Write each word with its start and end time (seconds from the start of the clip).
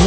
¿Qué 0.00 0.06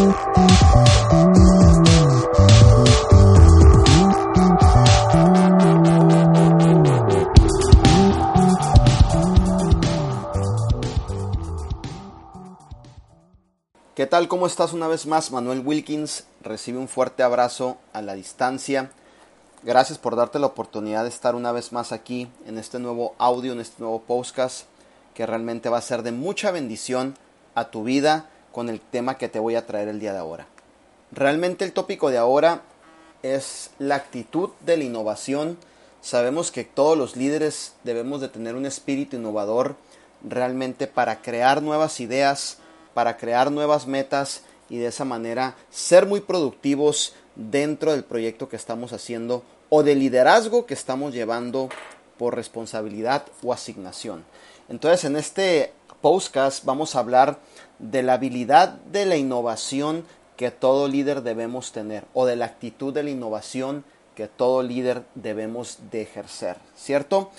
tal? 14.07 14.27
¿Cómo 14.27 14.47
estás 14.47 14.73
una 14.73 14.87
vez 14.87 15.05
más? 15.05 15.31
Manuel 15.31 15.61
Wilkins 15.63 16.25
recibe 16.41 16.79
un 16.79 16.87
fuerte 16.87 17.21
abrazo 17.21 17.77
a 17.93 18.01
la 18.01 18.15
distancia. 18.15 18.89
Gracias 19.61 19.99
por 19.99 20.15
darte 20.15 20.39
la 20.39 20.47
oportunidad 20.47 21.03
de 21.03 21.09
estar 21.09 21.35
una 21.35 21.51
vez 21.51 21.71
más 21.71 21.91
aquí 21.91 22.27
en 22.47 22.57
este 22.57 22.79
nuevo 22.79 23.13
audio, 23.19 23.53
en 23.53 23.59
este 23.59 23.83
nuevo 23.83 24.01
podcast 24.01 24.65
que 25.13 25.27
realmente 25.27 25.69
va 25.69 25.77
a 25.77 25.81
ser 25.81 26.01
de 26.01 26.11
mucha 26.11 26.49
bendición 26.49 27.15
a 27.53 27.65
tu 27.69 27.83
vida 27.83 28.31
con 28.53 28.69
el 28.69 28.79
tema 28.79 29.17
que 29.17 29.27
te 29.27 29.39
voy 29.39 29.55
a 29.55 29.65
traer 29.65 29.89
el 29.89 29.99
día 29.99 30.13
de 30.13 30.19
ahora. 30.19 30.47
Realmente 31.11 31.65
el 31.65 31.73
tópico 31.73 32.09
de 32.09 32.17
ahora 32.17 32.61
es 33.23 33.71
la 33.79 33.95
actitud 33.95 34.51
de 34.61 34.77
la 34.77 34.85
innovación. 34.85 35.57
Sabemos 36.01 36.51
que 36.51 36.63
todos 36.63 36.97
los 36.97 37.17
líderes 37.17 37.73
debemos 37.83 38.21
de 38.21 38.29
tener 38.29 38.55
un 38.55 38.65
espíritu 38.65 39.17
innovador 39.17 39.75
realmente 40.23 40.87
para 40.87 41.21
crear 41.21 41.61
nuevas 41.61 41.99
ideas, 41.99 42.59
para 42.93 43.17
crear 43.17 43.51
nuevas 43.51 43.87
metas 43.87 44.43
y 44.69 44.77
de 44.77 44.87
esa 44.87 45.03
manera 45.03 45.55
ser 45.69 46.05
muy 46.05 46.21
productivos 46.21 47.13
dentro 47.35 47.91
del 47.91 48.03
proyecto 48.03 48.49
que 48.49 48.55
estamos 48.55 48.93
haciendo 48.93 49.43
o 49.69 49.83
del 49.83 49.99
liderazgo 49.99 50.65
que 50.65 50.75
estamos 50.75 51.13
llevando 51.13 51.69
por 52.17 52.35
responsabilidad 52.35 53.25
o 53.41 53.51
asignación. 53.51 54.23
Entonces 54.69 55.05
en 55.05 55.15
este 55.15 55.73
podcast 56.03 56.65
vamos 56.65 56.95
a 56.95 56.99
hablar 56.99 57.39
de 57.79 58.03
la 58.03 58.15
habilidad 58.15 58.73
de 58.91 59.05
la 59.05 59.15
innovación 59.15 60.03
que 60.35 60.51
todo 60.51 60.89
líder 60.89 61.23
debemos 61.23 61.71
tener 61.71 62.03
o 62.13 62.25
de 62.25 62.35
la 62.35 62.43
actitud 62.43 62.93
de 62.93 63.03
la 63.03 63.09
innovación 63.09 63.85
que 64.13 64.27
todo 64.27 64.63
líder 64.63 65.03
debemos 65.15 65.77
de 65.91 66.01
ejercer, 66.01 66.57
¿cierto? 66.75 67.31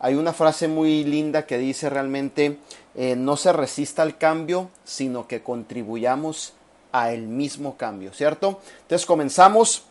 Hay 0.00 0.16
una 0.16 0.34
frase 0.34 0.68
muy 0.68 1.02
linda 1.02 1.46
que 1.46 1.56
dice 1.56 1.88
realmente 1.88 2.58
eh, 2.94 3.16
no 3.16 3.38
se 3.38 3.54
resista 3.54 4.02
al 4.02 4.18
cambio, 4.18 4.68
sino 4.84 5.26
que 5.26 5.42
contribuyamos 5.42 6.52
a 6.92 7.12
el 7.12 7.26
mismo 7.26 7.78
cambio, 7.78 8.12
¿cierto? 8.12 8.60
Entonces 8.82 9.06
comenzamos 9.06 9.84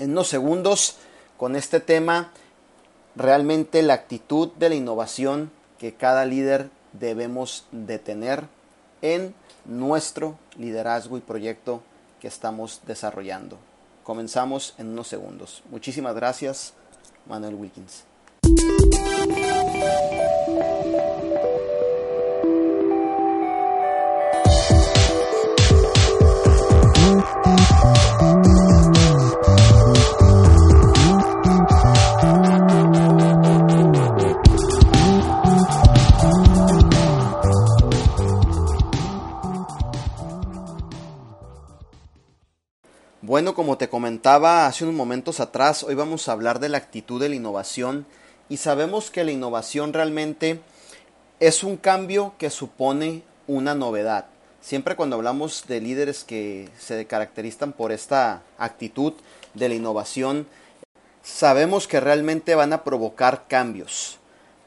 en 0.00 0.10
unos 0.10 0.26
segundos 0.26 0.96
con 1.36 1.54
este 1.54 1.78
tema, 1.78 2.32
realmente 3.14 3.82
la 3.82 3.94
actitud 3.94 4.50
de 4.58 4.68
la 4.68 4.74
innovación 4.74 5.52
que 5.78 5.94
cada 5.94 6.24
líder 6.24 6.68
debemos 6.92 7.66
de 7.72 7.98
tener 7.98 8.46
en 9.00 9.34
nuestro 9.64 10.38
liderazgo 10.56 11.16
y 11.16 11.20
proyecto 11.20 11.82
que 12.20 12.28
estamos 12.28 12.80
desarrollando. 12.86 13.58
Comenzamos 14.04 14.74
en 14.78 14.88
unos 14.88 15.08
segundos. 15.08 15.62
Muchísimas 15.70 16.14
gracias, 16.14 16.74
Manuel 17.26 17.54
Wilkins. 17.54 18.04
Como 43.62 43.78
te 43.78 43.88
comentaba 43.88 44.66
hace 44.66 44.82
unos 44.82 44.96
momentos 44.96 45.38
atrás, 45.38 45.84
hoy 45.84 45.94
vamos 45.94 46.26
a 46.26 46.32
hablar 46.32 46.58
de 46.58 46.68
la 46.68 46.78
actitud 46.78 47.20
de 47.20 47.28
la 47.28 47.36
innovación 47.36 48.06
y 48.48 48.56
sabemos 48.56 49.12
que 49.12 49.22
la 49.22 49.30
innovación 49.30 49.92
realmente 49.92 50.60
es 51.38 51.62
un 51.62 51.76
cambio 51.76 52.34
que 52.38 52.50
supone 52.50 53.22
una 53.46 53.76
novedad. 53.76 54.26
Siempre 54.60 54.96
cuando 54.96 55.14
hablamos 55.14 55.64
de 55.68 55.80
líderes 55.80 56.24
que 56.24 56.70
se 56.76 57.06
caracterizan 57.06 57.72
por 57.72 57.92
esta 57.92 58.42
actitud 58.58 59.12
de 59.54 59.68
la 59.68 59.76
innovación, 59.76 60.48
sabemos 61.22 61.86
que 61.86 62.00
realmente 62.00 62.56
van 62.56 62.72
a 62.72 62.82
provocar 62.82 63.46
cambios, 63.46 64.18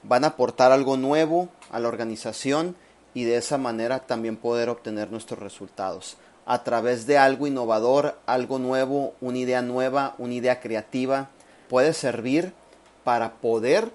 van 0.03 0.23
a 0.23 0.27
aportar 0.27 0.71
algo 0.71 0.95
nuevo 0.95 1.49
a 1.69 1.81
la 1.81 1.89
organización 1.89 2.77
y 3.13 3.25
de 3.25 3.35
esa 3.35 3.57
manera 3.57 4.07
también 4.07 4.37
poder 4.37 4.69
obtener 4.69 5.11
nuestros 5.11 5.41
resultados 5.41 6.15
a 6.45 6.63
través 6.63 7.07
de 7.07 7.17
algo 7.17 7.47
innovador, 7.47 8.17
algo 8.25 8.59
nuevo, 8.59 9.13
una 9.21 9.37
idea 9.37 9.61
nueva, 9.61 10.15
una 10.17 10.33
idea 10.33 10.59
creativa, 10.59 11.29
puede 11.69 11.93
servir 11.93 12.53
para 13.03 13.33
poder 13.33 13.91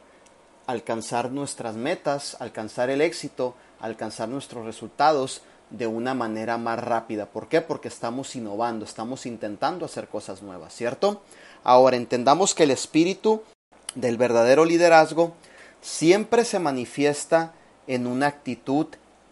alcanzar 0.66 1.30
nuestras 1.30 1.74
metas, 1.74 2.36
alcanzar 2.40 2.90
el 2.90 3.00
éxito, 3.00 3.54
alcanzar 3.80 4.28
nuestros 4.28 4.64
resultados 4.64 5.42
de 5.70 5.86
una 5.86 6.14
manera 6.14 6.58
más 6.58 6.78
rápida. 6.78 7.26
¿Por 7.26 7.48
qué? 7.48 7.60
Porque 7.60 7.88
estamos 7.88 8.34
innovando, 8.34 8.84
estamos 8.84 9.26
intentando 9.26 9.84
hacer 9.84 10.08
cosas 10.08 10.42
nuevas, 10.42 10.74
¿cierto? 10.74 11.22
Ahora 11.62 11.96
entendamos 11.96 12.54
que 12.54 12.64
el 12.64 12.72
espíritu 12.72 13.42
del 13.94 14.16
verdadero 14.16 14.64
liderazgo 14.64 15.34
siempre 15.80 16.44
se 16.44 16.58
manifiesta 16.58 17.52
en 17.86 18.06
una 18.06 18.26
actitud 18.26 18.86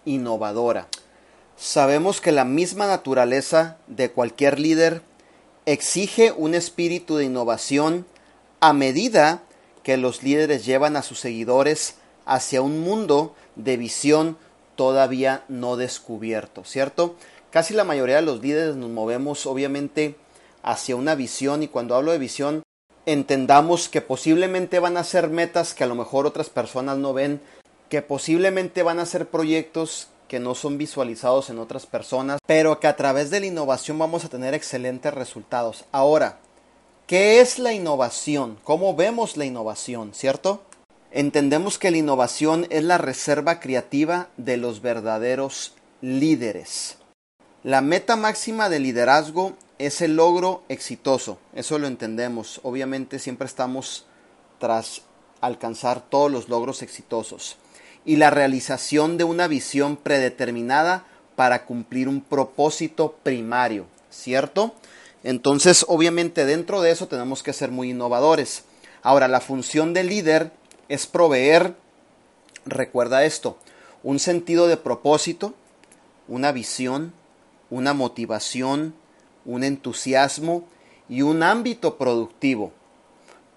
innovadora. 0.04 0.88
Sabemos 1.58 2.20
que 2.20 2.30
la 2.30 2.44
misma 2.44 2.86
naturaleza 2.86 3.78
de 3.88 4.12
cualquier 4.12 4.60
líder 4.60 5.02
exige 5.66 6.30
un 6.30 6.54
espíritu 6.54 7.16
de 7.16 7.24
innovación 7.24 8.06
a 8.60 8.72
medida 8.72 9.42
que 9.82 9.96
los 9.96 10.22
líderes 10.22 10.64
llevan 10.64 10.96
a 10.96 11.02
sus 11.02 11.18
seguidores 11.18 11.96
hacia 12.26 12.62
un 12.62 12.80
mundo 12.80 13.34
de 13.56 13.76
visión 13.76 14.38
todavía 14.76 15.42
no 15.48 15.76
descubierto, 15.76 16.62
¿cierto? 16.62 17.16
Casi 17.50 17.74
la 17.74 17.82
mayoría 17.82 18.16
de 18.16 18.22
los 18.22 18.40
líderes 18.40 18.76
nos 18.76 18.90
movemos 18.90 19.44
obviamente 19.44 20.14
hacia 20.62 20.94
una 20.94 21.16
visión 21.16 21.64
y 21.64 21.68
cuando 21.68 21.96
hablo 21.96 22.12
de 22.12 22.18
visión 22.18 22.62
entendamos 23.04 23.88
que 23.88 24.00
posiblemente 24.00 24.78
van 24.78 24.96
a 24.96 25.02
ser 25.02 25.28
metas 25.28 25.74
que 25.74 25.82
a 25.82 25.88
lo 25.88 25.96
mejor 25.96 26.24
otras 26.24 26.50
personas 26.50 26.98
no 26.98 27.12
ven, 27.14 27.40
que 27.88 28.00
posiblemente 28.00 28.84
van 28.84 29.00
a 29.00 29.06
ser 29.06 29.26
proyectos 29.26 30.06
que 30.28 30.38
no 30.38 30.54
son 30.54 30.78
visualizados 30.78 31.50
en 31.50 31.58
otras 31.58 31.86
personas, 31.86 32.38
pero 32.46 32.78
que 32.78 32.86
a 32.86 32.96
través 32.96 33.30
de 33.30 33.40
la 33.40 33.46
innovación 33.46 33.98
vamos 33.98 34.24
a 34.24 34.28
tener 34.28 34.54
excelentes 34.54 35.12
resultados. 35.12 35.86
Ahora, 35.90 36.38
¿qué 37.06 37.40
es 37.40 37.58
la 37.58 37.72
innovación? 37.72 38.58
¿Cómo 38.62 38.94
vemos 38.94 39.36
la 39.36 39.46
innovación? 39.46 40.12
¿Cierto? 40.14 40.62
Entendemos 41.10 41.78
que 41.78 41.90
la 41.90 41.96
innovación 41.96 42.66
es 42.68 42.84
la 42.84 42.98
reserva 42.98 43.60
creativa 43.60 44.28
de 44.36 44.58
los 44.58 44.82
verdaderos 44.82 45.74
líderes. 46.02 46.98
La 47.64 47.80
meta 47.80 48.16
máxima 48.16 48.68
del 48.68 48.82
liderazgo 48.84 49.54
es 49.78 50.02
el 50.02 50.16
logro 50.16 50.62
exitoso, 50.68 51.38
eso 51.54 51.78
lo 51.78 51.86
entendemos. 51.86 52.60
Obviamente 52.62 53.18
siempre 53.18 53.46
estamos 53.46 54.06
tras 54.58 55.02
alcanzar 55.40 56.02
todos 56.08 56.30
los 56.30 56.48
logros 56.48 56.82
exitosos 56.82 57.56
y 58.04 58.16
la 58.16 58.30
realización 58.30 59.16
de 59.16 59.24
una 59.24 59.48
visión 59.48 59.96
predeterminada 59.96 61.04
para 61.36 61.64
cumplir 61.64 62.08
un 62.08 62.20
propósito 62.20 63.16
primario, 63.22 63.86
¿cierto? 64.10 64.74
Entonces, 65.22 65.84
obviamente 65.88 66.46
dentro 66.46 66.80
de 66.80 66.90
eso 66.90 67.08
tenemos 67.08 67.42
que 67.42 67.52
ser 67.52 67.70
muy 67.70 67.90
innovadores. 67.90 68.64
Ahora, 69.02 69.28
la 69.28 69.40
función 69.40 69.94
del 69.94 70.08
líder 70.08 70.52
es 70.88 71.06
proveer, 71.06 71.76
recuerda 72.64 73.24
esto, 73.24 73.58
un 74.02 74.18
sentido 74.18 74.68
de 74.68 74.76
propósito, 74.76 75.54
una 76.28 76.52
visión, 76.52 77.12
una 77.70 77.94
motivación, 77.94 78.94
un 79.44 79.64
entusiasmo 79.64 80.64
y 81.08 81.22
un 81.22 81.42
ámbito 81.42 81.98
productivo 81.98 82.72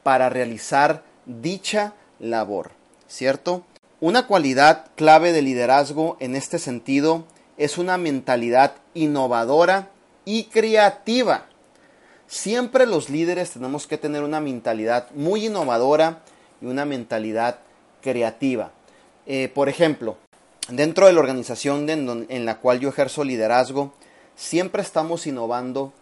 para 0.04 0.30
realizar 0.30 1.04
dicha 1.26 1.94
labor, 2.20 2.72
¿cierto? 3.08 3.64
Una 4.02 4.26
cualidad 4.26 4.88
clave 4.96 5.32
de 5.32 5.44
liderazgo 5.44 6.18
en 6.20 6.36
este 6.36 6.58
sentido 6.58 7.26
es 7.58 7.78
una 7.78 8.00
mentalidad 8.00 8.74
innovadora 8.96 9.92
y 10.26 10.46
creativa. 10.46 11.46
Siempre 12.26 12.88
los 12.88 13.12
líderes 13.12 13.52
tenemos 13.52 13.86
que 13.86 14.00
tener 14.00 14.24
una 14.24 14.40
mentalidad 14.40 15.12
muy 15.12 15.46
innovadora 15.46 16.24
y 16.62 16.66
una 16.66 16.84
mentalidad 16.84 17.60
creativa. 18.02 18.72
Eh, 19.28 19.52
por 19.54 19.70
ejemplo, 19.70 20.18
dentro 20.68 21.06
de 21.06 21.14
la 21.14 21.20
organización 21.20 21.88
en 21.88 22.46
la 22.46 22.58
cual 22.58 22.80
yo 22.80 22.90
ejerzo 22.90 23.24
liderazgo, 23.24 23.94
siempre 24.36 24.82
estamos 24.82 25.28
innovando 25.28 25.94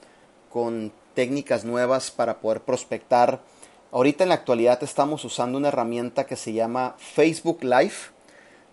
con 0.49 0.93
técnicas 1.15 1.65
nuevas 1.65 2.11
para 2.11 2.39
poder 2.39 2.61
prospectar. 2.61 3.41
Ahorita 3.91 4.23
en 4.23 4.29
la 4.29 4.35
actualidad 4.35 4.83
estamos 4.83 5.25
usando 5.25 5.57
una 5.57 5.69
herramienta 5.69 6.27
que 6.27 6.35
se 6.35 6.53
llama 6.53 6.95
Facebook 6.99 7.63
Live, 7.63 7.95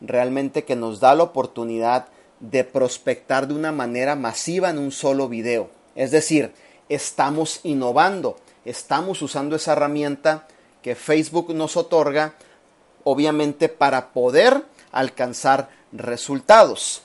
realmente 0.02 0.64
que 0.64 0.76
nos 0.76 1.00
da 1.00 1.14
la 1.14 1.22
oportunidad 1.22 2.08
de 2.40 2.64
prospectar 2.64 3.48
de 3.48 3.54
una 3.54 3.72
manera 3.72 4.14
masiva 4.14 4.68
en 4.68 4.76
un 4.78 4.92
solo 4.92 5.26
video. 5.26 5.70
Es 5.94 6.10
decir, 6.10 6.52
estamos 6.90 7.60
innovando, 7.62 8.36
estamos 8.66 9.22
usando 9.22 9.56
esa 9.56 9.72
herramienta 9.72 10.46
que 10.82 10.94
Facebook 10.94 11.54
nos 11.54 11.78
otorga, 11.78 12.34
obviamente 13.02 13.70
para 13.70 14.12
poder 14.12 14.64
alcanzar 14.92 15.70
resultados. 15.92 17.00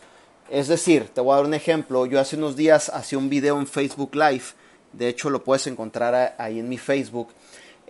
Es 0.49 0.67
decir, 0.67 1.07
te 1.13 1.21
voy 1.21 1.31
a 1.31 1.37
dar 1.37 1.45
un 1.45 1.53
ejemplo. 1.53 2.05
Yo 2.05 2.19
hace 2.19 2.35
unos 2.35 2.57
días 2.57 2.89
hacía 2.89 3.17
un 3.17 3.29
video 3.29 3.57
en 3.57 3.67
Facebook 3.67 4.13
Live. 4.15 4.43
De 4.91 5.07
hecho, 5.07 5.29
lo 5.29 5.45
puedes 5.45 5.65
encontrar 5.67 6.35
ahí 6.37 6.59
en 6.59 6.67
mi 6.67 6.77
Facebook. 6.77 7.29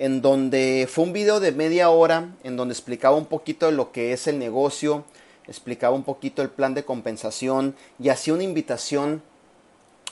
En 0.02 0.24
donde 0.24 0.90
fue 0.92 1.04
un 1.04 1.14
video 1.14 1.40
de 1.40 1.52
media 1.52 1.92
hora. 1.92 2.34
En 2.44 2.58
donde 2.58 2.74
explicaba 2.74 3.16
un 3.16 3.28
poquito 3.28 3.68
de 3.68 3.74
lo 3.74 3.92
que 3.92 4.14
es 4.14 4.26
el 4.26 4.40
negocio. 4.40 5.06
Explicaba 5.48 5.96
un 5.96 6.02
poquito 6.02 6.42
el 6.42 6.50
plan 6.50 6.74
de 6.74 6.84
compensación. 6.84 7.76
Y 8.00 8.10
hacía 8.10 8.34
una 8.34 8.42
invitación. 8.42 9.22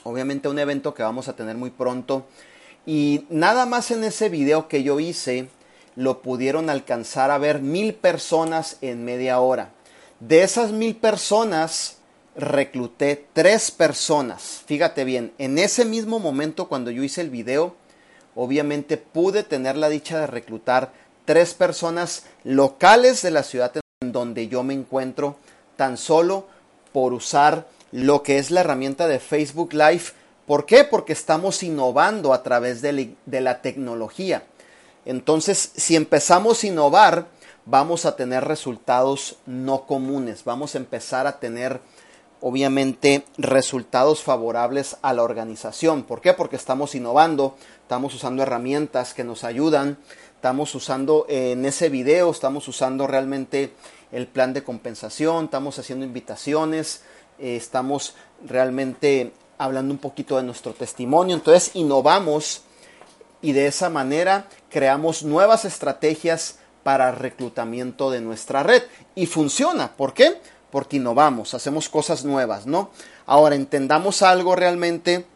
Obviamente 0.04 0.46
a 0.46 0.52
un 0.52 0.60
evento 0.60 0.94
que 0.94 1.02
vamos 1.02 1.26
a 1.26 1.34
tener 1.34 1.56
muy 1.56 1.70
pronto. 1.70 2.24
Y 2.86 3.26
nada 3.30 3.66
más 3.66 3.90
en 3.90 4.04
ese 4.04 4.28
video 4.28 4.68
que 4.68 4.84
yo 4.84 5.00
hice. 5.00 5.48
Lo 5.96 6.22
pudieron 6.22 6.70
alcanzar 6.70 7.32
a 7.32 7.38
ver 7.38 7.60
mil 7.60 7.92
personas 7.92 8.78
en 8.82 9.04
media 9.04 9.40
hora. 9.40 9.72
De 10.20 10.44
esas 10.44 10.70
mil 10.70 10.94
personas 10.94 11.96
recluté 12.36 13.26
tres 13.32 13.72
personas. 13.72 14.62
Fíjate 14.66 15.02
bien, 15.02 15.32
en 15.38 15.58
ese 15.58 15.84
mismo 15.84 16.20
momento 16.20 16.68
cuando 16.68 16.92
yo 16.92 17.02
hice 17.02 17.22
el 17.22 17.30
video, 17.30 17.74
obviamente 18.34 18.96
pude 18.96 19.42
tener 19.42 19.76
la 19.76 19.88
dicha 19.88 20.20
de 20.20 20.26
reclutar 20.26 20.92
tres 21.24 21.54
personas 21.54 22.24
locales 22.44 23.22
de 23.22 23.30
la 23.30 23.42
ciudad 23.42 23.72
en 24.00 24.12
donde 24.12 24.48
yo 24.48 24.62
me 24.62 24.74
encuentro, 24.74 25.36
tan 25.76 25.96
solo 25.96 26.46
por 26.92 27.12
usar 27.12 27.66
lo 27.92 28.22
que 28.22 28.38
es 28.38 28.50
la 28.50 28.60
herramienta 28.60 29.08
de 29.08 29.18
Facebook 29.18 29.72
Live. 29.72 30.04
¿Por 30.46 30.66
qué? 30.66 30.84
Porque 30.84 31.12
estamos 31.12 31.62
innovando 31.62 32.32
a 32.32 32.42
través 32.42 32.82
de 32.82 33.14
la, 33.26 33.62
tecnología. 33.62 34.42
Entonces, 35.04 35.72
si 35.76 35.96
empezamos 35.96 36.62
a 36.62 36.66
innovar, 36.66 37.26
vamos 37.66 38.06
a 38.06 38.16
tener 38.16 38.44
resultados 38.44 39.36
no 39.46 39.86
comunes, 39.86 40.44
vamos 40.44 40.74
a 40.74 40.78
empezar 40.78 41.26
a 41.26 41.38
tener 41.38 41.80
obviamente 42.40 43.24
resultados 43.36 44.22
favorables 44.22 44.96
a 45.02 45.12
la 45.12 45.22
organización. 45.22 46.02
¿Por 46.04 46.20
qué? 46.20 46.32
Porque 46.32 46.56
estamos 46.56 46.94
innovando, 46.94 47.56
estamos 47.90 48.14
usando 48.14 48.44
herramientas 48.44 49.14
que 49.14 49.24
nos 49.24 49.42
ayudan, 49.42 49.98
estamos 50.36 50.76
usando 50.76 51.26
eh, 51.28 51.50
en 51.50 51.64
ese 51.64 51.88
video, 51.88 52.30
estamos 52.30 52.68
usando 52.68 53.08
realmente 53.08 53.72
el 54.12 54.28
plan 54.28 54.52
de 54.52 54.62
compensación, 54.62 55.46
estamos 55.46 55.76
haciendo 55.76 56.04
invitaciones, 56.04 57.02
eh, 57.40 57.56
estamos 57.56 58.14
realmente 58.46 59.32
hablando 59.58 59.92
un 59.92 59.98
poquito 59.98 60.36
de 60.36 60.44
nuestro 60.44 60.72
testimonio, 60.72 61.34
entonces 61.34 61.72
innovamos 61.74 62.62
y 63.42 63.54
de 63.54 63.66
esa 63.66 63.90
manera 63.90 64.46
creamos 64.68 65.24
nuevas 65.24 65.64
estrategias 65.64 66.60
para 66.84 67.10
reclutamiento 67.10 68.12
de 68.12 68.20
nuestra 68.20 68.62
red 68.62 68.84
y 69.16 69.26
funciona. 69.26 69.96
¿Por 69.96 70.14
qué? 70.14 70.36
porque 70.70 70.98
innovamos, 70.98 71.54
hacemos 71.54 71.88
cosas 71.88 72.24
nuevas, 72.24 72.64
¿no? 72.64 72.90
Ahora 73.26 73.56
entendamos 73.56 74.22
algo 74.22 74.54
realmente 74.54 75.26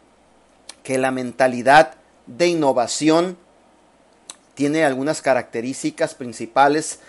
que 0.83 0.97
la 0.97 1.11
mentalidad 1.11 1.95
de 2.27 2.47
innovación 2.47 3.37
tiene 4.53 4.83
algunas 4.83 5.21
características 5.21 6.15
principales 6.15 6.99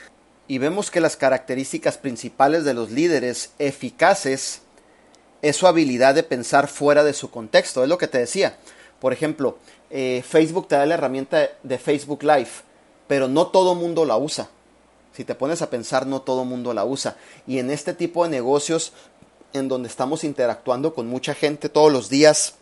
y 0.48 0.58
vemos 0.58 0.90
que 0.90 1.00
las 1.00 1.16
características 1.16 1.98
principales 1.98 2.64
de 2.64 2.74
los 2.74 2.90
líderes 2.90 3.52
eficaces 3.58 4.62
es 5.42 5.56
su 5.56 5.66
habilidad 5.66 6.14
de 6.14 6.22
pensar 6.22 6.68
fuera 6.68 7.04
de 7.04 7.12
su 7.12 7.30
contexto, 7.30 7.82
es 7.82 7.88
lo 7.88 7.98
que 7.98 8.08
te 8.08 8.18
decía. 8.18 8.56
Por 9.00 9.12
ejemplo, 9.12 9.58
eh, 9.90 10.24
Facebook 10.26 10.68
te 10.68 10.76
da 10.76 10.86
la 10.86 10.94
herramienta 10.94 11.50
de 11.62 11.78
Facebook 11.78 12.22
Live, 12.22 12.48
pero 13.06 13.28
no 13.28 13.48
todo 13.48 13.74
mundo 13.74 14.04
la 14.04 14.16
usa. 14.16 14.48
Si 15.12 15.24
te 15.24 15.34
pones 15.34 15.62
a 15.62 15.70
pensar, 15.70 16.06
no 16.06 16.22
todo 16.22 16.44
mundo 16.44 16.74
la 16.74 16.84
usa. 16.84 17.16
Y 17.46 17.58
en 17.58 17.70
este 17.70 17.94
tipo 17.94 18.24
de 18.24 18.30
negocios, 18.30 18.92
en 19.52 19.68
donde 19.68 19.88
estamos 19.88 20.24
interactuando 20.24 20.94
con 20.94 21.06
mucha 21.06 21.34
gente 21.34 21.68
todos 21.68 21.92
los 21.92 22.08
días, 22.08 22.54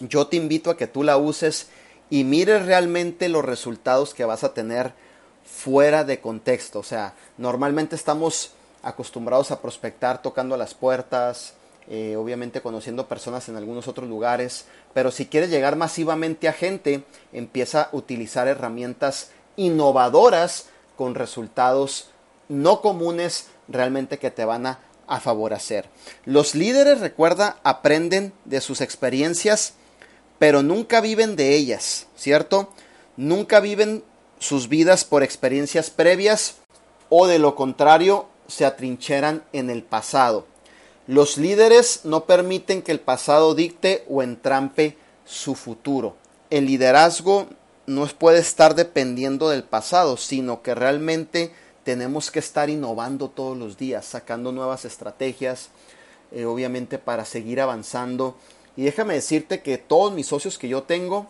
yo 0.00 0.26
te 0.26 0.36
invito 0.36 0.70
a 0.70 0.76
que 0.76 0.86
tú 0.86 1.02
la 1.02 1.16
uses 1.16 1.68
y 2.10 2.24
mires 2.24 2.64
realmente 2.66 3.28
los 3.28 3.44
resultados 3.44 4.14
que 4.14 4.24
vas 4.24 4.44
a 4.44 4.54
tener 4.54 4.92
fuera 5.44 6.04
de 6.04 6.20
contexto. 6.20 6.78
O 6.78 6.82
sea, 6.82 7.14
normalmente 7.36 7.96
estamos 7.96 8.52
acostumbrados 8.82 9.50
a 9.50 9.60
prospectar 9.60 10.22
tocando 10.22 10.56
las 10.56 10.74
puertas, 10.74 11.54
eh, 11.88 12.16
obviamente 12.16 12.60
conociendo 12.60 13.08
personas 13.08 13.48
en 13.48 13.56
algunos 13.56 13.88
otros 13.88 14.08
lugares, 14.08 14.66
pero 14.94 15.10
si 15.10 15.26
quieres 15.26 15.50
llegar 15.50 15.76
masivamente 15.76 16.48
a 16.48 16.52
gente, 16.52 17.02
empieza 17.32 17.82
a 17.82 17.88
utilizar 17.92 18.46
herramientas 18.46 19.30
innovadoras 19.56 20.66
con 20.96 21.14
resultados 21.14 22.10
no 22.48 22.80
comunes 22.80 23.46
realmente 23.68 24.18
que 24.18 24.30
te 24.30 24.44
van 24.44 24.66
a, 24.66 24.80
favorecer. 25.22 25.88
Los 26.26 26.54
líderes, 26.54 27.00
recuerda, 27.00 27.56
aprenden 27.62 28.34
de 28.44 28.60
sus 28.60 28.82
experiencias, 28.82 29.72
pero 30.38 30.62
nunca 30.62 31.00
viven 31.00 31.36
de 31.36 31.54
ellas, 31.54 32.06
¿cierto? 32.16 32.72
Nunca 33.16 33.60
viven 33.60 34.04
sus 34.38 34.68
vidas 34.68 35.04
por 35.04 35.22
experiencias 35.22 35.90
previas 35.90 36.56
o 37.08 37.26
de 37.26 37.38
lo 37.38 37.54
contrario 37.54 38.26
se 38.46 38.64
atrincheran 38.64 39.44
en 39.52 39.70
el 39.70 39.82
pasado. 39.82 40.46
Los 41.06 41.38
líderes 41.38 42.02
no 42.04 42.24
permiten 42.24 42.82
que 42.82 42.92
el 42.92 43.00
pasado 43.00 43.54
dicte 43.54 44.04
o 44.08 44.22
entrampe 44.22 44.96
su 45.24 45.54
futuro. 45.54 46.16
El 46.50 46.66
liderazgo 46.66 47.46
no 47.86 48.06
puede 48.06 48.38
estar 48.38 48.74
dependiendo 48.74 49.48
del 49.48 49.64
pasado, 49.64 50.16
sino 50.16 50.62
que 50.62 50.74
realmente 50.74 51.52
tenemos 51.84 52.30
que 52.30 52.38
estar 52.38 52.68
innovando 52.68 53.30
todos 53.30 53.56
los 53.56 53.78
días, 53.78 54.04
sacando 54.04 54.52
nuevas 54.52 54.84
estrategias, 54.84 55.70
eh, 56.30 56.44
obviamente 56.44 56.98
para 56.98 57.24
seguir 57.24 57.62
avanzando. 57.62 58.36
Y 58.78 58.84
déjame 58.84 59.14
decirte 59.14 59.60
que 59.60 59.76
todos 59.76 60.12
mis 60.12 60.28
socios 60.28 60.56
que 60.56 60.68
yo 60.68 60.84
tengo, 60.84 61.26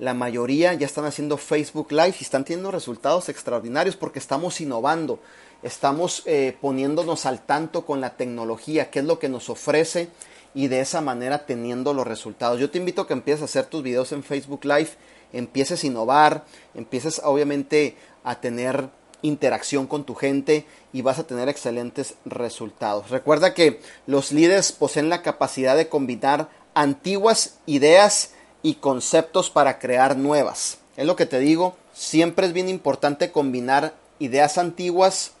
la 0.00 0.14
mayoría 0.14 0.74
ya 0.74 0.84
están 0.84 1.04
haciendo 1.04 1.36
Facebook 1.36 1.92
Live 1.92 2.16
y 2.18 2.24
están 2.24 2.44
teniendo 2.44 2.72
resultados 2.72 3.28
extraordinarios 3.28 3.94
porque 3.94 4.18
estamos 4.18 4.60
innovando, 4.60 5.20
estamos 5.62 6.24
eh, 6.26 6.56
poniéndonos 6.60 7.24
al 7.26 7.46
tanto 7.46 7.86
con 7.86 8.00
la 8.00 8.16
tecnología, 8.16 8.90
qué 8.90 8.98
es 8.98 9.04
lo 9.04 9.20
que 9.20 9.28
nos 9.28 9.48
ofrece 9.48 10.08
y 10.56 10.66
de 10.66 10.80
esa 10.80 11.00
manera 11.00 11.46
teniendo 11.46 11.94
los 11.94 12.04
resultados. 12.04 12.58
Yo 12.58 12.68
te 12.68 12.78
invito 12.78 13.02
a 13.02 13.06
que 13.06 13.12
empieces 13.12 13.42
a 13.42 13.44
hacer 13.44 13.66
tus 13.66 13.84
videos 13.84 14.10
en 14.10 14.24
Facebook 14.24 14.64
Live 14.64 14.90
empieces 15.32 15.84
a 15.84 15.86
innovar, 15.86 16.44
empieces 16.74 17.20
obviamente 17.22 17.96
a 18.24 18.40
tener 18.40 18.88
interacción 19.22 19.86
con 19.86 20.02
tu 20.02 20.16
gente 20.16 20.66
y 20.94 21.02
vas 21.02 21.18
a 21.18 21.26
tener 21.26 21.48
excelentes 21.48 22.14
resultados. 22.24 23.10
Recuerda 23.10 23.52
que 23.52 23.80
los 24.06 24.30
líderes 24.30 24.70
poseen 24.70 25.10
la 25.10 25.22
capacidad 25.22 25.76
de 25.76 25.88
combinar 25.88 26.48
antiguas 26.72 27.58
ideas 27.66 28.30
y 28.62 28.76
conceptos 28.76 29.50
para 29.50 29.80
crear 29.80 30.16
nuevas. 30.16 30.78
Es 30.96 31.04
lo 31.04 31.16
que 31.16 31.26
te 31.26 31.40
digo, 31.40 31.76
siempre 31.92 32.46
es 32.46 32.52
bien 32.52 32.68
importante 32.68 33.32
combinar 33.32 33.94
ideas 34.20 34.56
antiguas 34.56 35.32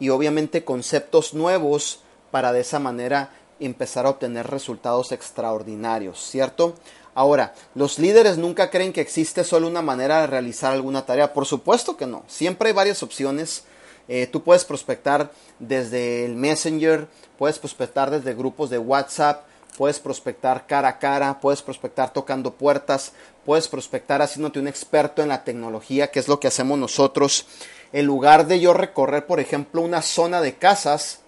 y 0.00 0.08
obviamente 0.08 0.64
conceptos 0.64 1.34
nuevos 1.34 2.00
para 2.32 2.52
de 2.52 2.60
esa 2.60 2.80
manera 2.80 3.30
empezar 3.60 4.06
a 4.06 4.10
obtener 4.10 4.48
resultados 4.48 5.12
extraordinarios, 5.12 6.18
¿cierto? 6.20 6.74
Ahora, 7.14 7.54
los 7.76 8.00
líderes 8.00 8.38
nunca 8.38 8.70
creen 8.70 8.92
que 8.92 9.00
existe 9.00 9.44
solo 9.44 9.68
una 9.68 9.82
manera 9.82 10.22
de 10.22 10.26
realizar 10.26 10.72
alguna 10.72 11.06
tarea. 11.06 11.32
Por 11.32 11.46
supuesto 11.46 11.96
que 11.96 12.06
no. 12.06 12.24
Siempre 12.26 12.70
hay 12.70 12.74
varias 12.74 13.04
opciones. 13.04 13.62
Eh, 14.08 14.26
tú 14.26 14.42
puedes 14.42 14.64
prospectar 14.64 15.30
desde 15.58 16.24
el 16.24 16.34
Messenger, 16.34 17.08
puedes 17.38 17.58
prospectar 17.58 18.10
desde 18.10 18.34
grupos 18.34 18.70
de 18.70 18.78
WhatsApp, 18.78 19.44
puedes 19.76 19.98
prospectar 19.98 20.66
cara 20.66 20.88
a 20.88 20.98
cara, 20.98 21.40
puedes 21.40 21.62
prospectar 21.62 22.12
tocando 22.12 22.52
puertas, 22.52 23.12
puedes 23.44 23.68
prospectar 23.68 24.22
haciéndote 24.22 24.60
un 24.60 24.68
experto 24.68 25.22
en 25.22 25.28
la 25.28 25.44
tecnología, 25.44 26.10
que 26.10 26.20
es 26.20 26.28
lo 26.28 26.38
que 26.40 26.48
hacemos 26.48 26.78
nosotros. 26.78 27.46
En 27.92 28.06
lugar 28.06 28.46
de 28.46 28.60
yo 28.60 28.74
recorrer, 28.74 29.26
por 29.26 29.40
ejemplo, 29.40 29.80
una 29.80 30.02
zona 30.02 30.40
de 30.40 30.54
casas, 30.54 31.20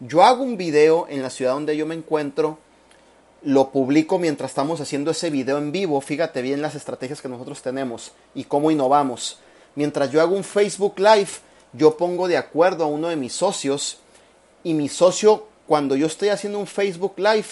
yo 0.00 0.22
hago 0.24 0.42
un 0.42 0.56
video 0.56 1.06
en 1.08 1.22
la 1.22 1.30
ciudad 1.30 1.52
donde 1.52 1.76
yo 1.76 1.86
me 1.86 1.94
encuentro, 1.94 2.58
lo 3.42 3.70
publico 3.70 4.18
mientras 4.18 4.50
estamos 4.50 4.80
haciendo 4.80 5.10
ese 5.10 5.30
video 5.30 5.58
en 5.58 5.72
vivo. 5.72 6.00
Fíjate 6.00 6.42
bien 6.42 6.62
las 6.62 6.74
estrategias 6.74 7.22
que 7.22 7.28
nosotros 7.28 7.62
tenemos 7.62 8.12
y 8.34 8.44
cómo 8.44 8.70
innovamos. 8.70 9.38
Mientras 9.74 10.10
yo 10.10 10.20
hago 10.20 10.34
un 10.34 10.44
Facebook 10.44 10.98
Live, 10.98 11.30
yo 11.72 11.96
pongo 11.96 12.28
de 12.28 12.36
acuerdo 12.36 12.84
a 12.84 12.88
uno 12.88 13.08
de 13.08 13.16
mis 13.16 13.32
socios 13.32 13.98
y 14.64 14.74
mi 14.74 14.88
socio, 14.88 15.46
cuando 15.66 15.96
yo 15.96 16.06
estoy 16.06 16.28
haciendo 16.28 16.58
un 16.58 16.66
Facebook 16.66 17.14
Live, 17.16 17.46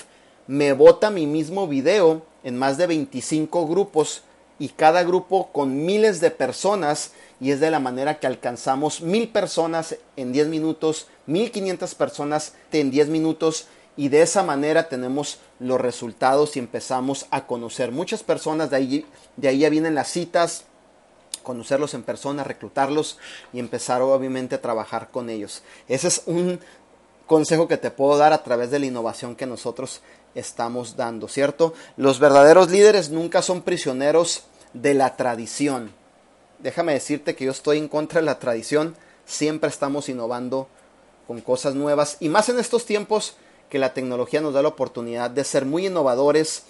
me 0.46 0.72
bota 0.72 1.10
mi 1.10 1.26
mismo 1.26 1.68
video 1.68 2.22
en 2.42 2.56
más 2.56 2.76
de 2.78 2.86
25 2.86 3.66
grupos 3.66 4.22
y 4.58 4.70
cada 4.70 5.04
grupo 5.04 5.50
con 5.52 5.84
miles 5.84 6.20
de 6.20 6.30
personas 6.30 7.12
y 7.40 7.52
es 7.52 7.60
de 7.60 7.70
la 7.70 7.78
manera 7.78 8.18
que 8.18 8.26
alcanzamos 8.26 9.00
mil 9.00 9.28
personas 9.28 9.96
en 10.16 10.32
10 10.32 10.48
minutos, 10.48 11.06
1500 11.26 11.94
personas 11.94 12.54
en 12.72 12.90
10 12.90 13.08
minutos 13.08 13.68
y 13.96 14.08
de 14.08 14.22
esa 14.22 14.42
manera 14.42 14.88
tenemos 14.88 15.38
los 15.58 15.80
resultados 15.80 16.56
y 16.56 16.60
empezamos 16.60 17.26
a 17.30 17.46
conocer 17.46 17.92
muchas 17.92 18.22
personas, 18.22 18.70
de 18.70 18.76
ahí, 18.76 19.06
de 19.36 19.48
ahí 19.48 19.58
ya 19.58 19.70
vienen 19.70 19.94
las 19.94 20.08
citas, 20.08 20.64
conocerlos 21.48 21.94
en 21.94 22.02
persona, 22.02 22.44
reclutarlos 22.44 23.16
y 23.54 23.58
empezar 23.58 24.02
obviamente 24.02 24.56
a 24.56 24.60
trabajar 24.60 25.08
con 25.10 25.30
ellos. 25.30 25.62
Ese 25.88 26.08
es 26.08 26.22
un 26.26 26.60
consejo 27.26 27.66
que 27.66 27.78
te 27.78 27.90
puedo 27.90 28.18
dar 28.18 28.34
a 28.34 28.42
través 28.42 28.70
de 28.70 28.78
la 28.78 28.84
innovación 28.84 29.34
que 29.34 29.46
nosotros 29.46 30.02
estamos 30.34 30.94
dando, 30.96 31.26
¿cierto? 31.26 31.72
Los 31.96 32.20
verdaderos 32.20 32.70
líderes 32.70 33.08
nunca 33.08 33.40
son 33.40 33.62
prisioneros 33.62 34.42
de 34.74 34.92
la 34.92 35.16
tradición. 35.16 35.90
Déjame 36.58 36.92
decirte 36.92 37.34
que 37.34 37.46
yo 37.46 37.52
estoy 37.52 37.78
en 37.78 37.88
contra 37.88 38.20
de 38.20 38.26
la 38.26 38.38
tradición, 38.38 38.94
siempre 39.24 39.70
estamos 39.70 40.10
innovando 40.10 40.68
con 41.26 41.40
cosas 41.40 41.74
nuevas 41.74 42.18
y 42.20 42.28
más 42.28 42.50
en 42.50 42.58
estos 42.58 42.84
tiempos 42.84 43.36
que 43.70 43.78
la 43.78 43.94
tecnología 43.94 44.42
nos 44.42 44.52
da 44.52 44.60
la 44.60 44.68
oportunidad 44.68 45.30
de 45.30 45.44
ser 45.44 45.64
muy 45.64 45.86
innovadores 45.86 46.64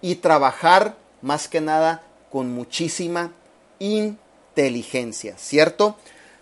y 0.00 0.16
trabajar 0.16 0.96
más 1.22 1.46
que 1.46 1.60
nada 1.60 2.02
con 2.32 2.52
muchísima 2.52 3.30
inteligencia, 4.54 5.36
¿cierto? 5.36 5.96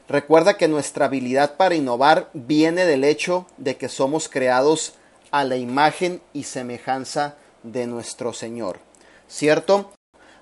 Recuerda 0.07 0.59
que 0.59 0.69
nuestra 0.69 1.07
habilidad 1.07 1.57
para 1.57 1.75
innovar 1.75 2.29
viene 2.35 2.85
del 2.85 3.05
hecho 3.05 3.47
de 3.57 3.79
que 3.79 3.89
somos 3.89 4.29
creados 4.29 4.93
a 5.31 5.45
la 5.45 5.57
imagen 5.57 6.21
y 6.35 6.43
semejanza 6.43 7.37
de 7.63 7.87
nuestro 7.87 8.35
Señor. 8.35 8.81
¿Cierto? 9.29 9.91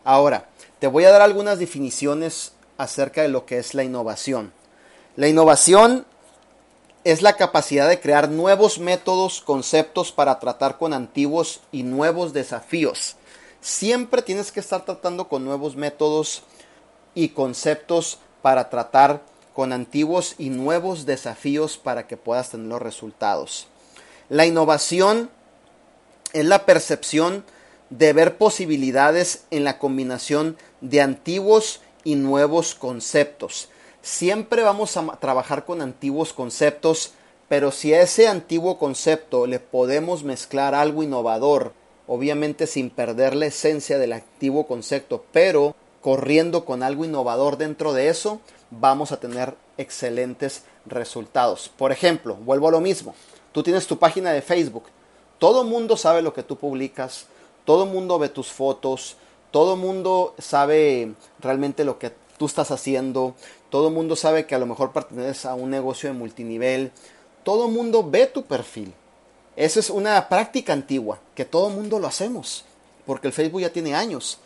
Ahora, 0.02 0.48
te 0.80 0.88
voy 0.88 1.04
a 1.04 1.10
dar 1.10 1.22
algunas 1.22 1.60
definiciones 1.60 2.54
acerca 2.76 3.22
de 3.22 3.28
lo 3.28 3.46
que 3.46 3.58
es 3.58 3.74
la 3.74 3.84
innovación. 3.84 4.52
La 5.14 5.28
innovación 5.28 6.06
es 7.04 7.22
la 7.22 7.36
capacidad 7.36 7.88
de 7.88 8.00
crear 8.00 8.30
nuevos 8.30 8.80
métodos, 8.80 9.40
conceptos 9.40 10.10
para 10.10 10.40
tratar 10.40 10.76
con 10.76 10.92
antiguos 10.92 11.60
y 11.70 11.84
nuevos 11.84 12.32
desafíos. 12.32 13.14
Siempre 13.60 14.22
tienes 14.22 14.50
que 14.50 14.58
estar 14.58 14.84
tratando 14.84 15.28
con 15.28 15.44
nuevos 15.44 15.76
métodos 15.76 16.42
y 17.14 17.30
conceptos 17.30 18.18
para 18.42 18.70
tratar 18.70 19.22
con 19.54 19.72
antiguos 19.72 20.34
y 20.38 20.50
nuevos 20.50 21.06
desafíos 21.06 21.76
para 21.76 22.06
que 22.06 22.16
puedas 22.16 22.50
tener 22.50 22.66
los 22.66 22.82
resultados. 22.82 23.66
La 24.28 24.46
innovación 24.46 25.30
es 26.32 26.44
la 26.44 26.64
percepción 26.64 27.44
de 27.90 28.12
ver 28.12 28.38
posibilidades 28.38 29.44
en 29.50 29.64
la 29.64 29.78
combinación 29.78 30.56
de 30.80 31.00
antiguos 31.00 31.80
y 32.04 32.14
nuevos 32.14 32.74
conceptos. 32.74 33.68
Siempre 34.02 34.62
vamos 34.62 34.96
a 34.96 35.04
trabajar 35.16 35.64
con 35.64 35.82
antiguos 35.82 36.32
conceptos, 36.32 37.12
pero 37.48 37.72
si 37.72 37.92
a 37.92 38.00
ese 38.00 38.28
antiguo 38.28 38.78
concepto 38.78 39.46
le 39.46 39.58
podemos 39.58 40.22
mezclar 40.22 40.74
algo 40.74 41.02
innovador, 41.02 41.74
obviamente 42.06 42.66
sin 42.66 42.90
perder 42.90 43.34
la 43.34 43.46
esencia 43.46 43.98
del 43.98 44.12
antiguo 44.12 44.66
concepto, 44.66 45.24
pero 45.32 45.74
corriendo 46.00 46.64
con 46.64 46.82
algo 46.82 47.04
innovador 47.04 47.56
dentro 47.56 47.92
de 47.92 48.08
eso, 48.08 48.40
vamos 48.70 49.12
a 49.12 49.20
tener 49.20 49.54
excelentes 49.76 50.62
resultados. 50.86 51.70
Por 51.76 51.92
ejemplo, 51.92 52.36
vuelvo 52.36 52.68
a 52.68 52.72
lo 52.72 52.80
mismo. 52.80 53.14
Tú 53.52 53.62
tienes 53.62 53.86
tu 53.86 53.98
página 53.98 54.32
de 54.32 54.42
Facebook. 54.42 54.84
Todo 55.38 55.64
mundo 55.64 55.96
sabe 55.96 56.22
lo 56.22 56.32
que 56.32 56.42
tú 56.42 56.56
publicas. 56.56 57.26
Todo 57.64 57.86
mundo 57.86 58.18
ve 58.18 58.28
tus 58.28 58.48
fotos. 58.48 59.16
Todo 59.50 59.76
mundo 59.76 60.34
sabe 60.38 61.12
realmente 61.40 61.84
lo 61.84 61.98
que 61.98 62.12
tú 62.38 62.46
estás 62.46 62.70
haciendo. 62.70 63.34
Todo 63.68 63.90
mundo 63.90 64.16
sabe 64.16 64.46
que 64.46 64.54
a 64.54 64.58
lo 64.58 64.66
mejor 64.66 64.92
perteneces 64.92 65.46
a 65.46 65.54
un 65.54 65.70
negocio 65.70 66.08
de 66.08 66.18
multinivel. 66.18 66.92
Todo 67.42 67.68
mundo 67.68 68.08
ve 68.08 68.26
tu 68.26 68.44
perfil. 68.44 68.92
Esa 69.56 69.80
es 69.80 69.90
una 69.90 70.28
práctica 70.28 70.72
antigua, 70.72 71.18
que 71.34 71.44
todo 71.44 71.68
mundo 71.68 71.98
lo 71.98 72.06
hacemos, 72.06 72.64
porque 73.04 73.26
el 73.26 73.32
Facebook 73.32 73.60
ya 73.60 73.72
tiene 73.72 73.94
años. 73.94 74.38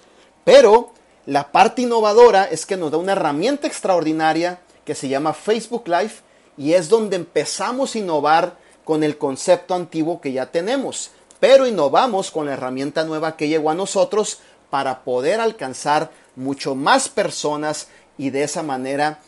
Pero 0.44 0.92
la 1.26 1.52
parte 1.52 1.82
innovadora 1.82 2.44
es 2.44 2.66
que 2.66 2.76
nos 2.76 2.90
da 2.90 2.98
una 2.98 3.12
herramienta 3.12 3.66
extraordinaria 3.66 4.60
que 4.84 4.94
se 4.94 5.08
llama 5.08 5.32
Facebook 5.32 5.88
Live 5.88 6.12
y 6.58 6.74
es 6.74 6.88
donde 6.88 7.16
empezamos 7.16 7.94
a 7.94 7.98
innovar 7.98 8.56
con 8.84 9.02
el 9.02 9.16
concepto 9.16 9.74
antiguo 9.74 10.20
que 10.20 10.32
ya 10.32 10.46
tenemos, 10.46 11.12
pero 11.40 11.66
innovamos 11.66 12.30
con 12.30 12.46
la 12.46 12.52
herramienta 12.52 13.04
nueva 13.04 13.36
que 13.36 13.48
llegó 13.48 13.70
a 13.70 13.74
nosotros 13.74 14.40
para 14.68 15.02
poder 15.02 15.40
alcanzar 15.40 16.10
mucho 16.36 16.74
más 16.74 17.08
personas 17.08 17.88
y 18.18 18.28
de 18.28 18.42
esa 18.42 18.62
manera 18.62 19.20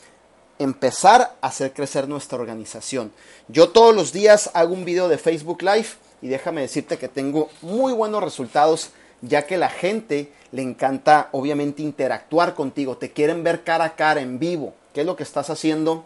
empezar 0.58 1.36
a 1.40 1.46
hacer 1.46 1.72
crecer 1.72 2.08
nuestra 2.08 2.38
organización. 2.38 3.12
Yo 3.48 3.70
todos 3.70 3.94
los 3.94 4.12
días 4.12 4.50
hago 4.52 4.74
un 4.74 4.84
video 4.84 5.08
de 5.08 5.18
Facebook 5.18 5.62
Live 5.62 5.88
y 6.20 6.28
déjame 6.28 6.60
decirte 6.60 6.98
que 6.98 7.08
tengo 7.08 7.48
muy 7.62 7.94
buenos 7.94 8.22
resultados 8.22 8.90
ya 9.22 9.46
que 9.46 9.56
la 9.56 9.70
gente 9.70 10.32
le 10.56 10.62
encanta 10.62 11.28
obviamente 11.32 11.82
interactuar 11.82 12.54
contigo, 12.54 12.96
te 12.96 13.12
quieren 13.12 13.44
ver 13.44 13.62
cara 13.62 13.84
a 13.84 13.94
cara 13.94 14.22
en 14.22 14.38
vivo, 14.38 14.72
qué 14.94 15.02
es 15.02 15.06
lo 15.06 15.14
que 15.14 15.22
estás 15.22 15.50
haciendo 15.50 16.04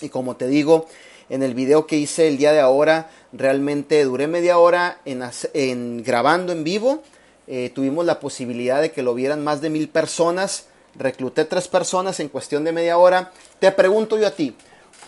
y 0.00 0.08
como 0.08 0.34
te 0.34 0.48
digo, 0.48 0.86
en 1.28 1.44
el 1.44 1.54
video 1.54 1.86
que 1.86 1.96
hice 1.96 2.26
el 2.26 2.36
día 2.36 2.52
de 2.52 2.58
ahora, 2.58 3.10
realmente 3.32 4.02
duré 4.04 4.26
media 4.26 4.58
hora 4.58 4.98
en, 5.04 6.02
grabando 6.02 6.52
en 6.52 6.64
vivo. 6.64 7.02
Eh, 7.46 7.70
tuvimos 7.72 8.04
la 8.04 8.18
posibilidad 8.18 8.80
de 8.80 8.90
que 8.90 9.02
lo 9.02 9.14
vieran 9.14 9.44
más 9.44 9.60
de 9.60 9.70
mil 9.70 9.88
personas. 9.88 10.66
Recluté 10.96 11.44
tres 11.44 11.68
personas 11.68 12.18
en 12.18 12.28
cuestión 12.28 12.64
de 12.64 12.72
media 12.72 12.98
hora. 12.98 13.30
Te 13.60 13.70
pregunto 13.70 14.18
yo 14.18 14.26
a 14.26 14.32
ti, 14.32 14.56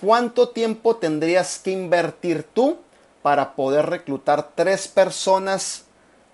¿cuánto 0.00 0.50
tiempo 0.50 0.96
tendrías 0.96 1.58
que 1.58 1.72
invertir 1.72 2.44
tú 2.44 2.78
para 3.22 3.56
poder 3.56 3.86
reclutar 3.86 4.50
tres 4.54 4.86
personas 4.86 5.84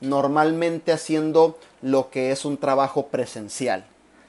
normalmente 0.04 0.92
haciendo 0.92 1.58
lo 1.82 2.10
que 2.10 2.30
es 2.30 2.44
un 2.44 2.56
trabajo 2.56 3.08
presencial? 3.08 3.86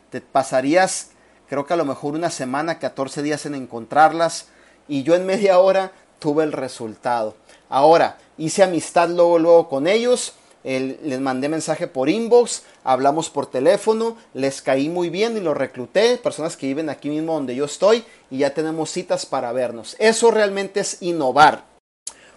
Te 0.10 0.22
pasarías, 0.22 1.12
creo 1.48 1.66
que 1.66 1.74
a 1.74 1.78
lo 1.78 1.86
mejor 1.86 2.16
una 2.16 2.30
semana, 2.30 2.80
14 2.80 3.22
días 3.22 3.46
en 3.46 3.56
encontrarlas 3.56 4.48
y 4.88 5.04
yo 5.04 5.16
en 5.16 5.26
media 5.26 5.60
hora 5.60 5.92
tuve 6.20 6.44
el 6.44 6.52
resultado. 6.52 7.36
Ahora, 7.70 8.18
hice 8.38 8.64
amistad 8.64 9.10
luego, 9.10 9.40
luego 9.40 9.70
con 9.70 9.88
ellos, 9.88 10.34
les 10.64 11.20
mandé 11.20 11.48
mensaje 11.48 11.88
por 11.88 12.10
inbox, 12.10 12.64
hablamos 12.84 13.30
por 13.30 13.46
teléfono, 13.46 14.18
les 14.34 14.64
caí 14.64 14.90
muy 14.90 15.10
bien 15.10 15.38
y 15.38 15.40
los 15.40 15.56
recluté, 15.56 16.18
personas 16.18 16.58
que 16.58 16.66
viven 16.66 16.90
aquí 16.90 17.10
mismo 17.10 17.34
donde 17.34 17.56
yo 17.56 17.66
estoy 17.66 18.04
y 18.32 18.40
ya 18.40 18.54
tenemos 18.54 18.90
citas 18.90 19.28
para 19.28 19.52
vernos. 19.52 19.96
Eso 20.00 20.32
realmente 20.32 20.80
es 20.80 21.02
innovar, 21.02 21.66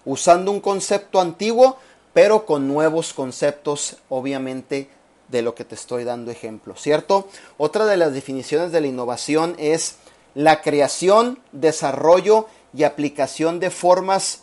usando 0.05 0.51
un 0.51 0.61
concepto 0.61 1.21
antiguo, 1.21 1.79
pero 2.19 2.47
con 2.47 2.67
nuevos 2.67 3.13
conceptos, 3.13 3.99
obviamente, 4.09 4.91
de 5.29 5.41
lo 5.41 5.55
que 5.55 5.65
te 5.65 5.77
estoy 5.77 6.03
dando 6.03 6.33
ejemplo, 6.33 6.75
¿cierto? 6.75 7.29
Otra 7.59 7.87
de 7.87 7.97
las 7.97 8.13
definiciones 8.13 8.73
de 8.73 8.81
la 8.81 8.89
innovación 8.89 9.55
es 9.57 9.99
la 10.35 10.61
creación, 10.61 11.39
desarrollo 11.53 12.49
y 12.75 12.83
aplicación 12.83 13.61
de 13.61 13.71
formas 13.71 14.41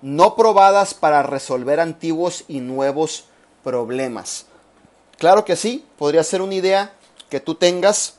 no 0.00 0.36
probadas 0.36 0.94
para 0.94 1.22
resolver 1.22 1.80
antiguos 1.80 2.46
y 2.48 2.60
nuevos 2.60 3.26
problemas. 3.62 4.46
Claro 5.18 5.44
que 5.44 5.56
sí, 5.56 5.84
podría 5.98 6.24
ser 6.24 6.40
una 6.40 6.54
idea 6.54 6.94
que 7.28 7.40
tú 7.40 7.56
tengas, 7.56 8.14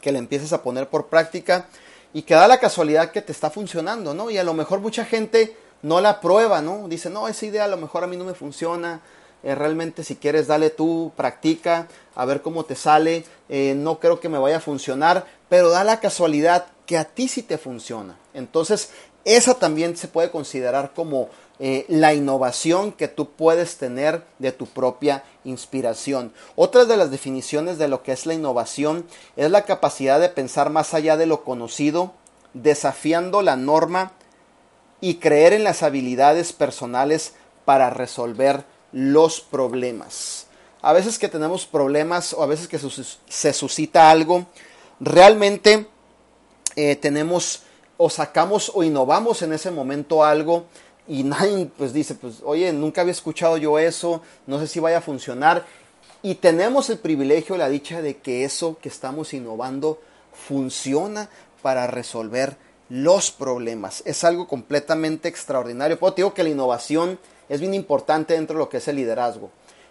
que 0.00 0.12
le 0.12 0.18
empieces 0.18 0.54
a 0.54 0.62
poner 0.62 0.88
por 0.88 1.08
práctica 1.08 1.66
y 2.14 2.22
que 2.22 2.32
da 2.32 2.48
la 2.48 2.58
casualidad 2.58 3.10
que 3.10 3.20
te 3.20 3.32
está 3.32 3.50
funcionando, 3.50 4.14
¿no? 4.14 4.30
Y 4.30 4.38
a 4.38 4.44
lo 4.44 4.54
mejor 4.54 4.80
mucha 4.80 5.04
gente 5.04 5.58
no 5.84 6.00
la 6.00 6.20
prueba, 6.20 6.62
¿no? 6.62 6.88
Dice, 6.88 7.10
no, 7.10 7.28
esa 7.28 7.44
idea 7.44 7.64
a 7.64 7.68
lo 7.68 7.76
mejor 7.76 8.02
a 8.04 8.06
mí 8.06 8.16
no 8.16 8.24
me 8.24 8.32
funciona, 8.32 9.02
eh, 9.42 9.54
realmente 9.54 10.02
si 10.02 10.16
quieres 10.16 10.46
dale 10.46 10.70
tú, 10.70 11.12
practica, 11.14 11.88
a 12.14 12.24
ver 12.24 12.40
cómo 12.40 12.64
te 12.64 12.74
sale, 12.74 13.26
eh, 13.50 13.74
no 13.76 14.00
creo 14.00 14.18
que 14.18 14.30
me 14.30 14.38
vaya 14.38 14.56
a 14.56 14.60
funcionar, 14.60 15.26
pero 15.50 15.68
da 15.68 15.84
la 15.84 16.00
casualidad 16.00 16.66
que 16.86 16.96
a 16.96 17.04
ti 17.04 17.28
sí 17.28 17.42
te 17.42 17.58
funciona. 17.58 18.16
Entonces, 18.32 18.92
esa 19.26 19.54
también 19.58 19.94
se 19.94 20.08
puede 20.08 20.30
considerar 20.30 20.92
como 20.94 21.28
eh, 21.58 21.84
la 21.88 22.14
innovación 22.14 22.90
que 22.90 23.06
tú 23.06 23.32
puedes 23.32 23.76
tener 23.76 24.24
de 24.38 24.52
tu 24.52 24.64
propia 24.64 25.22
inspiración. 25.44 26.32
Otra 26.56 26.86
de 26.86 26.96
las 26.96 27.10
definiciones 27.10 27.76
de 27.76 27.88
lo 27.88 28.02
que 28.02 28.12
es 28.12 28.24
la 28.24 28.32
innovación 28.32 29.06
es 29.36 29.50
la 29.50 29.66
capacidad 29.66 30.18
de 30.18 30.30
pensar 30.30 30.70
más 30.70 30.94
allá 30.94 31.18
de 31.18 31.26
lo 31.26 31.44
conocido, 31.44 32.12
desafiando 32.54 33.42
la 33.42 33.56
norma 33.56 34.12
y 35.04 35.16
creer 35.16 35.52
en 35.52 35.64
las 35.64 35.82
habilidades 35.82 36.54
personales 36.54 37.34
para 37.66 37.90
resolver 37.90 38.64
los 38.90 39.42
problemas. 39.42 40.46
A 40.80 40.94
veces 40.94 41.18
que 41.18 41.28
tenemos 41.28 41.66
problemas 41.66 42.32
o 42.32 42.42
a 42.42 42.46
veces 42.46 42.68
que 42.68 42.78
se 42.78 43.52
suscita 43.52 44.10
algo, 44.10 44.46
realmente 45.00 45.86
eh, 46.74 46.96
tenemos 46.96 47.64
o 47.98 48.08
sacamos 48.08 48.72
o 48.74 48.82
innovamos 48.82 49.42
en 49.42 49.52
ese 49.52 49.70
momento 49.70 50.24
algo 50.24 50.64
y 51.06 51.22
nadie 51.22 51.70
pues 51.76 51.92
dice, 51.92 52.14
pues 52.14 52.36
oye, 52.42 52.72
nunca 52.72 53.02
había 53.02 53.12
escuchado 53.12 53.58
yo 53.58 53.78
eso, 53.78 54.22
no 54.46 54.58
sé 54.58 54.66
si 54.66 54.80
vaya 54.80 54.98
a 54.98 55.02
funcionar. 55.02 55.66
Y 56.22 56.36
tenemos 56.36 56.88
el 56.88 56.96
privilegio, 56.96 57.58
la 57.58 57.68
dicha 57.68 58.00
de 58.00 58.16
que 58.16 58.46
eso 58.46 58.78
que 58.80 58.88
estamos 58.88 59.34
innovando 59.34 60.00
funciona 60.32 61.28
para 61.60 61.86
resolver 61.88 62.56
los 62.88 63.30
problemas. 63.30 64.02
Es 64.06 64.24
algo 64.24 64.46
completamente 64.46 65.28
extraordinario. 65.28 65.98
Pues 65.98 66.14
digo 66.14 66.34
que 66.34 66.42
la 66.42 66.50
innovación 66.50 67.18
es 67.48 67.60
bien 67.60 67.74
importante 67.74 68.34
dentro 68.34 68.56
de 68.56 68.60
lo 68.60 68.68
que 68.68 68.78
es 68.78 68.88
el 68.88 68.96
liderazgo. 68.96 69.50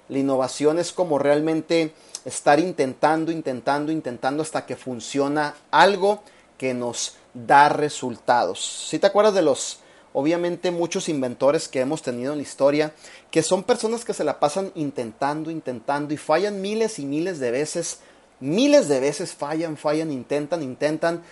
La 0.09 0.19
innovación 0.19 0.79
es 0.79 0.91
como 0.91 1.17
realmente 1.17 1.93
estar 2.25 2.59
intentando, 2.59 3.31
intentando, 3.31 3.91
intentando 3.91 4.43
hasta 4.43 4.65
que 4.65 4.75
funciona 4.75 5.55
algo 5.71 6.23
que 6.57 6.73
nos 6.73 7.15
da 7.33 7.69
resultados. 7.69 8.87
Si 8.89 8.99
te 8.99 9.07
acuerdas 9.07 9.33
de 9.33 9.41
los 9.41 9.79
obviamente 10.13 10.71
muchos 10.71 11.09
inventores 11.09 11.67
que 11.67 11.81
hemos 11.81 12.01
tenido 12.01 12.31
en 12.31 12.37
la 12.37 12.43
historia, 12.43 12.93
que 13.31 13.43
son 13.43 13.63
personas 13.63 14.05
que 14.05 14.13
se 14.13 14.23
la 14.23 14.39
pasan 14.39 14.71
intentando, 14.75 15.51
intentando 15.51 16.13
y 16.13 16.17
fallan 16.17 16.61
miles 16.61 16.99
y 16.99 17.05
miles 17.05 17.39
de 17.39 17.51
veces, 17.51 17.99
miles 18.39 18.87
de 18.87 18.99
veces 18.99 19.33
fallan, 19.33 19.75
fallan, 19.75 20.11
intentan, 20.11 20.61
intentan, 20.61 21.23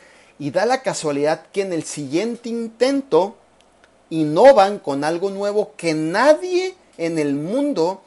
y 0.42 0.50
da 0.50 0.66
la 0.66 0.82
casualidad 0.82 1.46
que 1.54 1.62
en 1.62 1.72
el 1.72 1.84
siguiente 1.84 2.50
intento 2.50 3.36
innovan 4.10 4.80
con 4.80 5.04
algo 5.04 5.30
nuevo 5.30 5.74
que 5.78 5.94
nadie 5.94 6.74
en 6.98 7.20
el 7.20 7.36
mundo 7.36 8.02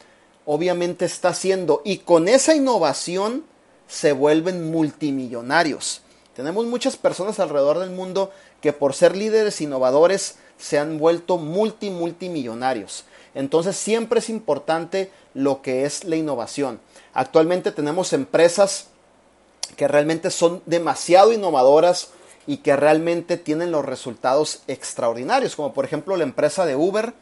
obviamente 0.45 1.05
está 1.05 1.29
haciendo, 1.29 1.81
y 1.85 1.99
con 1.99 2.27
esa 2.27 2.57
innovación 2.57 3.45
se 3.87 4.11
vuelven 4.11 4.73
multimillonarios. 4.73 6.03
Tenemos 6.35 6.67
muchas 6.67 6.97
personas 6.97 7.39
alrededor 7.39 7.79
del 7.79 7.91
mundo 7.91 8.33
que 8.61 8.73
por 8.73 8.95
ser 8.95 9.17
líderes 9.17 9.61
innovadores 9.61 10.35
se 10.59 10.81
han 10.81 10.99
vuelto 10.99 11.39
multi 11.39 11.91
multimillonarios. 11.91 13.05
Entonces 13.37 13.77
siempre 13.77 14.19
es 14.19 14.29
importante 14.29 15.13
lo 15.35 15.63
que 15.63 15.85
es 15.85 16.03
la 16.03 16.17
innovación. 16.17 16.81
Actualmente 17.13 17.71
tenemos 17.71 18.13
empresas 18.13 18.89
que 19.77 19.87
realmente 19.87 20.33
son 20.33 20.63
demasiado 20.67 21.33
innovadoras 21.33 22.09
y 22.47 22.59
que 22.59 22.77
realmente 22.77 23.37
tienen 23.37 23.73
los 23.73 23.85
resultados 23.85 24.63
extraordinarios, 24.67 25.57
como 25.57 25.73
por 25.73 25.85
ejemplo 25.85 26.17
la 26.17 26.25
empresa 26.25 26.67
de 26.67 26.77
Uber. 26.77 27.15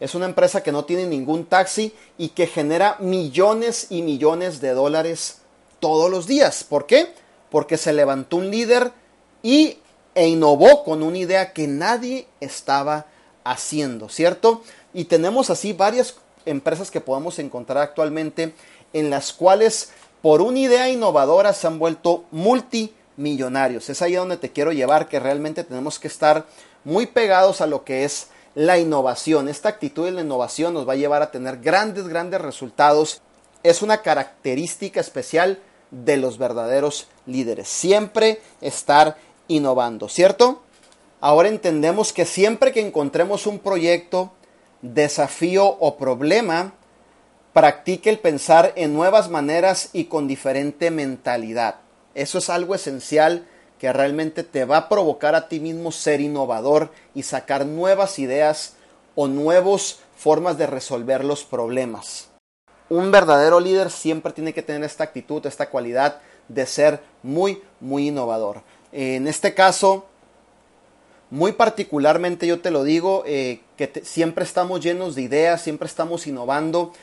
Es 0.00 0.14
una 0.14 0.26
empresa 0.26 0.62
que 0.62 0.72
no 0.72 0.84
tiene 0.84 1.06
ningún 1.06 1.46
taxi 1.46 1.94
y 2.18 2.30
que 2.30 2.46
genera 2.46 2.96
millones 3.00 3.86
y 3.90 4.02
millones 4.02 4.60
de 4.60 4.70
dólares 4.70 5.38
todos 5.80 6.10
los 6.10 6.26
días. 6.26 6.64
¿Por 6.64 6.86
qué? 6.86 7.12
Porque 7.50 7.76
se 7.78 7.92
levantó 7.92 8.36
un 8.36 8.50
líder 8.50 8.92
y 9.42 9.78
e 10.14 10.28
innovó 10.28 10.82
con 10.82 11.02
una 11.02 11.18
idea 11.18 11.52
que 11.52 11.68
nadie 11.68 12.26
estaba 12.40 13.06
haciendo, 13.44 14.08
¿cierto? 14.08 14.62
Y 14.94 15.04
tenemos 15.04 15.50
así 15.50 15.74
varias 15.74 16.16
empresas 16.46 16.90
que 16.90 17.02
podemos 17.02 17.38
encontrar 17.38 17.82
actualmente 17.82 18.54
en 18.92 19.10
las 19.10 19.32
cuales 19.32 19.90
por 20.22 20.40
una 20.40 20.58
idea 20.58 20.88
innovadora 20.88 21.52
se 21.52 21.66
han 21.66 21.78
vuelto 21.78 22.24
multimillonarios. 23.16 23.88
Es 23.88 24.02
ahí 24.02 24.14
donde 24.14 24.36
te 24.36 24.52
quiero 24.52 24.72
llevar 24.72 25.08
que 25.08 25.20
realmente 25.20 25.64
tenemos 25.64 25.98
que 25.98 26.08
estar 26.08 26.46
muy 26.84 27.06
pegados 27.06 27.60
a 27.60 27.66
lo 27.66 27.84
que 27.84 28.04
es 28.04 28.28
la 28.54 28.78
innovación. 28.78 29.48
Esta 29.48 29.68
actitud 29.68 30.04
de 30.04 30.12
la 30.12 30.20
innovación 30.20 30.74
nos 30.74 30.88
va 30.88 30.92
a 30.92 30.96
llevar 30.96 31.22
a 31.22 31.30
tener 31.30 31.58
grandes, 31.58 32.08
grandes 32.08 32.40
resultados. 32.40 33.20
Es 33.62 33.82
una 33.82 34.02
característica 34.02 35.00
especial 35.00 35.58
de 35.90 36.16
los 36.16 36.38
verdaderos 36.38 37.08
líderes. 37.26 37.68
Siempre 37.68 38.40
estar 38.60 39.16
innovando, 39.48 40.08
¿cierto? 40.08 40.62
Ahora 41.20 41.48
entendemos 41.48 42.12
que 42.12 42.24
siempre 42.24 42.72
que 42.72 42.80
encontremos 42.80 43.46
un 43.46 43.58
proyecto, 43.58 44.32
desafío 44.82 45.66
o 45.66 45.96
problema, 45.96 46.74
practique 47.52 48.10
el 48.10 48.18
pensar 48.18 48.72
en 48.76 48.92
nuevas 48.92 49.30
maneras 49.30 49.90
y 49.92 50.04
con 50.04 50.28
diferente 50.28 50.90
mentalidad. 50.90 51.85
Eso 52.16 52.38
es 52.38 52.48
algo 52.48 52.74
esencial 52.74 53.46
que 53.78 53.92
realmente 53.92 54.42
te 54.42 54.64
va 54.64 54.78
a 54.78 54.88
provocar 54.88 55.34
a 55.34 55.48
ti 55.48 55.60
mismo 55.60 55.92
ser 55.92 56.22
innovador 56.22 56.90
y 57.14 57.24
sacar 57.24 57.66
nuevas 57.66 58.18
ideas 58.18 58.72
o 59.14 59.28
nuevas 59.28 59.98
formas 60.16 60.56
de 60.56 60.66
resolver 60.66 61.22
los 61.22 61.44
problemas. 61.44 62.30
Un 62.88 63.10
verdadero 63.10 63.60
líder 63.60 63.90
siempre 63.90 64.32
tiene 64.32 64.54
que 64.54 64.62
tener 64.62 64.82
esta 64.82 65.04
actitud, 65.04 65.44
esta 65.44 65.68
cualidad 65.68 66.20
de 66.48 66.64
ser 66.64 67.00
muy, 67.22 67.62
muy 67.80 68.08
innovador. 68.08 68.62
En 68.92 69.28
este 69.28 69.52
caso, 69.52 70.06
muy 71.28 71.52
particularmente 71.52 72.46
yo 72.46 72.62
te 72.62 72.70
lo 72.70 72.82
digo, 72.82 73.24
eh, 73.26 73.60
que 73.76 73.92
siempre 74.04 74.44
estamos 74.44 74.80
llenos 74.80 75.16
de 75.16 75.22
ideas, 75.22 75.60
siempre 75.60 75.86
estamos 75.86 76.26
innovando 76.26 76.94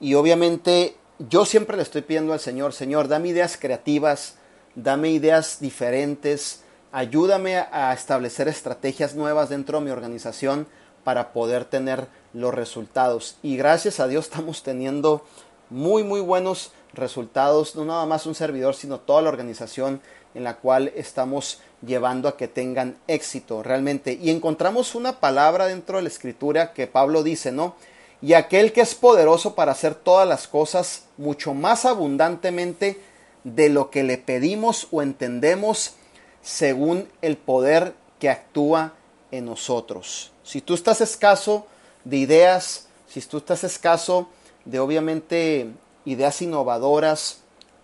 y 0.00 0.14
obviamente 0.14 0.96
yo 1.18 1.44
siempre 1.44 1.76
le 1.76 1.82
estoy 1.82 2.00
pidiendo 2.00 2.32
al 2.32 2.40
Señor, 2.40 2.72
Señor, 2.72 3.08
dame 3.08 3.28
ideas 3.28 3.58
creativas, 3.60 4.36
dame 4.74 5.10
ideas 5.10 5.58
diferentes, 5.60 6.62
ayúdame 6.92 7.56
a 7.56 7.92
establecer 7.92 8.48
estrategias 8.48 9.14
nuevas 9.14 9.48
dentro 9.48 9.78
de 9.78 9.84
mi 9.84 9.90
organización 9.90 10.66
para 11.04 11.32
poder 11.32 11.64
tener 11.64 12.06
los 12.32 12.54
resultados. 12.54 13.36
Y 13.42 13.56
gracias 13.56 14.00
a 14.00 14.08
Dios 14.08 14.26
estamos 14.26 14.62
teniendo 14.62 15.24
muy, 15.70 16.04
muy 16.04 16.20
buenos 16.20 16.72
resultados, 16.92 17.74
no 17.76 17.84
nada 17.84 18.06
más 18.06 18.26
un 18.26 18.34
servidor, 18.34 18.74
sino 18.74 19.00
toda 19.00 19.22
la 19.22 19.30
organización 19.30 20.00
en 20.34 20.44
la 20.44 20.56
cual 20.56 20.92
estamos 20.94 21.60
llevando 21.84 22.28
a 22.28 22.36
que 22.36 22.48
tengan 22.48 22.96
éxito 23.06 23.62
realmente. 23.62 24.18
Y 24.20 24.30
encontramos 24.30 24.94
una 24.94 25.20
palabra 25.20 25.66
dentro 25.66 25.96
de 25.96 26.02
la 26.02 26.08
escritura 26.08 26.72
que 26.72 26.86
Pablo 26.86 27.22
dice, 27.22 27.52
¿no? 27.52 27.74
Y 28.20 28.34
aquel 28.34 28.72
que 28.72 28.82
es 28.82 28.94
poderoso 28.94 29.54
para 29.54 29.72
hacer 29.72 29.94
todas 29.94 30.28
las 30.28 30.46
cosas 30.46 31.06
mucho 31.16 31.54
más 31.54 31.84
abundantemente 31.84 33.00
de 33.44 33.68
lo 33.68 33.90
que 33.90 34.02
le 34.02 34.18
pedimos 34.18 34.88
o 34.90 35.02
entendemos 35.02 35.94
según 36.42 37.08
el 37.22 37.36
poder 37.36 37.94
que 38.18 38.30
actúa 38.30 38.94
en 39.30 39.46
nosotros. 39.46 40.32
Si 40.42 40.60
tú 40.60 40.74
estás 40.74 41.00
escaso 41.00 41.66
de 42.04 42.16
ideas, 42.18 42.88
si 43.08 43.20
tú 43.22 43.38
estás 43.38 43.64
escaso 43.64 44.28
de 44.64 44.78
obviamente 44.78 45.68
ideas 46.04 46.42
innovadoras, 46.42 47.42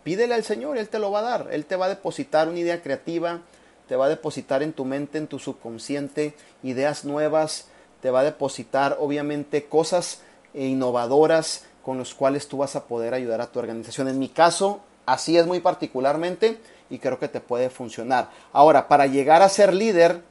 Pídele 0.08 0.32
al 0.32 0.42
Señor, 0.42 0.78
Él 0.78 0.88
te 0.88 0.98
lo 0.98 1.10
va 1.10 1.18
a 1.18 1.22
dar. 1.22 1.48
Él 1.50 1.66
te 1.66 1.76
va 1.76 1.84
a 1.84 1.90
depositar 1.90 2.48
una 2.48 2.58
idea 2.58 2.80
creativa, 2.80 3.40
te 3.88 3.94
va 3.94 4.06
a 4.06 4.08
depositar 4.08 4.62
en 4.62 4.72
tu 4.72 4.86
mente, 4.86 5.18
en 5.18 5.26
tu 5.26 5.38
subconsciente, 5.38 6.34
ideas 6.62 7.04
nuevas, 7.04 7.66
te 8.00 8.10
va 8.10 8.20
a 8.20 8.24
depositar 8.24 8.96
obviamente 9.00 9.66
cosas 9.66 10.22
innovadoras 10.54 11.66
con 11.84 11.98
las 11.98 12.14
cuales 12.14 12.48
tú 12.48 12.56
vas 12.56 12.74
a 12.74 12.86
poder 12.86 13.12
ayudar 13.12 13.42
a 13.42 13.52
tu 13.52 13.58
organización. 13.58 14.08
En 14.08 14.18
mi 14.18 14.30
caso, 14.30 14.80
así 15.12 15.36
es 15.36 15.46
muy 15.46 15.60
particularmente 15.60 16.58
y 16.90 16.98
creo 16.98 17.18
que 17.18 17.28
te 17.28 17.40
puede 17.40 17.70
funcionar. 17.70 18.30
Ahora, 18.52 18.88
para 18.88 19.06
llegar 19.06 19.42
a 19.42 19.48
ser 19.48 19.74
líder, 19.74 20.22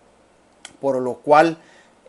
por 0.79 0.99
lo 1.01 1.15
cual 1.15 1.57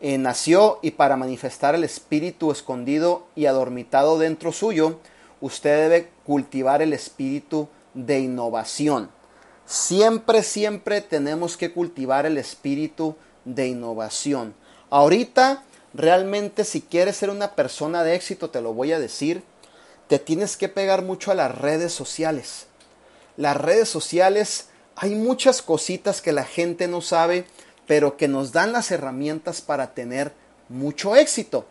eh, 0.01 0.17
nació 0.17 0.79
y 0.81 0.91
para 0.91 1.17
manifestar 1.17 1.75
el 1.75 1.83
espíritu 1.83 2.51
escondido 2.51 3.27
y 3.35 3.47
adormitado 3.47 4.19
dentro 4.19 4.51
suyo, 4.51 4.99
usted 5.41 5.89
debe 5.89 6.09
cultivar 6.25 6.81
el 6.81 6.93
espíritu 6.93 7.67
de 7.93 8.19
innovación. 8.19 9.09
Siempre, 9.65 10.43
siempre 10.43 11.01
tenemos 11.01 11.57
que 11.57 11.71
cultivar 11.71 12.25
el 12.25 12.37
espíritu 12.37 13.15
de 13.45 13.67
innovación. 13.67 14.53
Ahorita, 14.89 15.63
realmente, 15.93 16.63
si 16.63 16.81
quieres 16.81 17.17
ser 17.17 17.29
una 17.29 17.55
persona 17.55 18.03
de 18.03 18.15
éxito, 18.15 18.49
te 18.49 18.61
lo 18.61 18.73
voy 18.73 18.93
a 18.93 18.99
decir, 18.99 19.43
te 20.09 20.17
tienes 20.17 20.57
que 20.57 20.69
pegar 20.69 21.03
mucho 21.03 21.29
a 21.29 21.35
las 21.35 21.55
redes 21.55 21.93
sociales. 21.93 22.65
Las 23.37 23.55
redes 23.55 23.87
sociales, 23.87 24.69
hay 24.95 25.13
muchas 25.13 25.61
cositas 25.61 26.19
que 26.19 26.31
la 26.31 26.45
gente 26.45 26.87
no 26.87 27.01
sabe, 27.01 27.45
pero 27.85 28.17
que 28.17 28.27
nos 28.27 28.51
dan 28.51 28.71
las 28.73 28.89
herramientas 28.89 29.61
para 29.61 29.93
tener 29.93 30.33
mucho 30.67 31.15
éxito. 31.15 31.67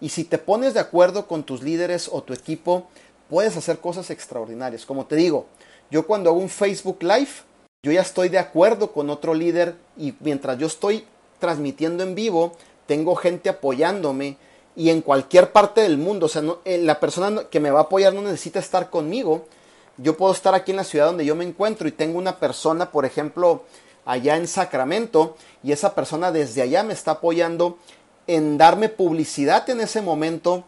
Y 0.00 0.08
si 0.08 0.24
te 0.24 0.38
pones 0.38 0.72
de 0.72 0.80
acuerdo 0.80 1.28
con 1.28 1.44
tus 1.44 1.62
líderes 1.62 2.08
o 2.10 2.22
tu 2.22 2.32
equipo, 2.32 2.88
puedes 3.28 3.58
hacer 3.58 3.78
cosas 3.78 4.08
extraordinarias. 4.08 4.86
Como 4.86 5.04
te 5.04 5.16
digo, 5.16 5.46
yo 5.90 6.06
cuando 6.06 6.30
hago 6.30 6.38
un 6.38 6.48
Facebook 6.48 7.02
Live, 7.02 7.42
yo 7.82 7.92
ya 7.92 8.00
estoy 8.00 8.30
de 8.30 8.38
acuerdo 8.38 8.92
con 8.92 9.10
otro 9.10 9.34
líder 9.34 9.76
y 9.98 10.14
mientras 10.20 10.56
yo 10.56 10.66
estoy 10.66 11.04
transmitiendo 11.38 12.02
en 12.04 12.14
vivo, 12.14 12.56
tengo 12.86 13.16
gente 13.16 13.50
apoyándome 13.50 14.38
y 14.74 14.90
en 14.90 15.02
cualquier 15.02 15.52
parte 15.52 15.82
del 15.82 15.98
mundo. 15.98 16.26
O 16.26 16.28
sea, 16.28 16.42
eh, 16.64 16.78
la 16.78 17.00
persona 17.00 17.44
que 17.50 17.60
me 17.60 17.70
va 17.70 17.80
a 17.80 17.82
apoyar 17.84 18.14
no 18.14 18.22
necesita 18.22 18.58
estar 18.58 18.90
conmigo. 18.90 19.46
Yo 19.98 20.16
puedo 20.16 20.32
estar 20.32 20.54
aquí 20.54 20.70
en 20.70 20.78
la 20.78 20.84
ciudad 20.84 21.06
donde 21.06 21.24
yo 21.24 21.34
me 21.34 21.44
encuentro 21.44 21.86
y 21.86 21.92
tengo 21.92 22.18
una 22.18 22.38
persona, 22.38 22.90
por 22.90 23.04
ejemplo, 23.04 23.64
allá 24.04 24.36
en 24.36 24.48
Sacramento 24.48 25.36
y 25.62 25.72
esa 25.72 25.94
persona 25.94 26.32
desde 26.32 26.62
allá 26.62 26.82
me 26.82 26.94
está 26.94 27.12
apoyando 27.12 27.78
en 28.26 28.58
darme 28.58 28.88
publicidad 28.88 29.68
en 29.70 29.80
ese 29.80 30.00
momento 30.00 30.64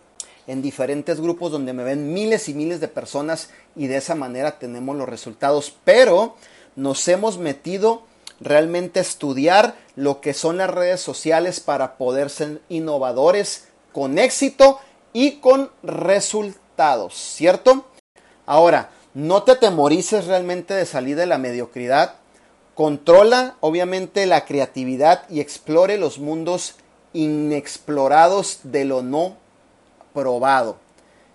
en 0.47 0.61
diferentes 0.61 1.21
grupos 1.21 1.53
donde 1.53 1.73
me 1.73 1.85
ven 1.85 2.13
miles 2.13 2.49
y 2.49 2.55
miles 2.55 2.81
de 2.81 2.89
personas 2.89 3.49
y 3.75 3.87
de 3.87 3.97
esa 3.97 4.15
manera 4.15 4.59
tenemos 4.59 4.95
los 4.97 5.09
resultados. 5.09 5.75
Pero 5.85 6.37
nos 6.77 7.07
hemos 7.09 7.39
metido 7.39 8.03
realmente 8.41 8.99
a 8.99 9.03
estudiar 9.03 9.75
lo 9.97 10.21
que 10.21 10.35
son 10.35 10.59
las 10.59 10.71
redes 10.71 11.01
sociales 11.01 11.61
para 11.61 11.97
poder 11.97 12.29
ser 12.31 12.61
innovadores 12.69 13.69
con 13.95 14.19
éxito 14.19 14.81
y 15.13 15.37
con 15.37 15.71
resultados, 15.85 17.15
¿cierto? 17.15 17.87
Ahora, 18.45 18.91
no 19.15 19.45
te 19.45 19.53
atemorices 19.53 20.27
realmente 20.27 20.75
de 20.75 20.85
salir 20.85 21.17
de 21.17 21.27
la 21.27 21.39
mediocridad. 21.39 22.17
Controla 22.75 23.55
obviamente 23.61 24.27
la 24.27 24.45
creatividad 24.45 25.23
y 25.31 25.39
explore 25.39 25.97
los 25.97 26.19
mundos 26.19 26.75
inexplorados 27.13 28.59
de 28.65 28.85
lo 28.85 29.03
no 29.03 29.37
probado. 30.13 30.77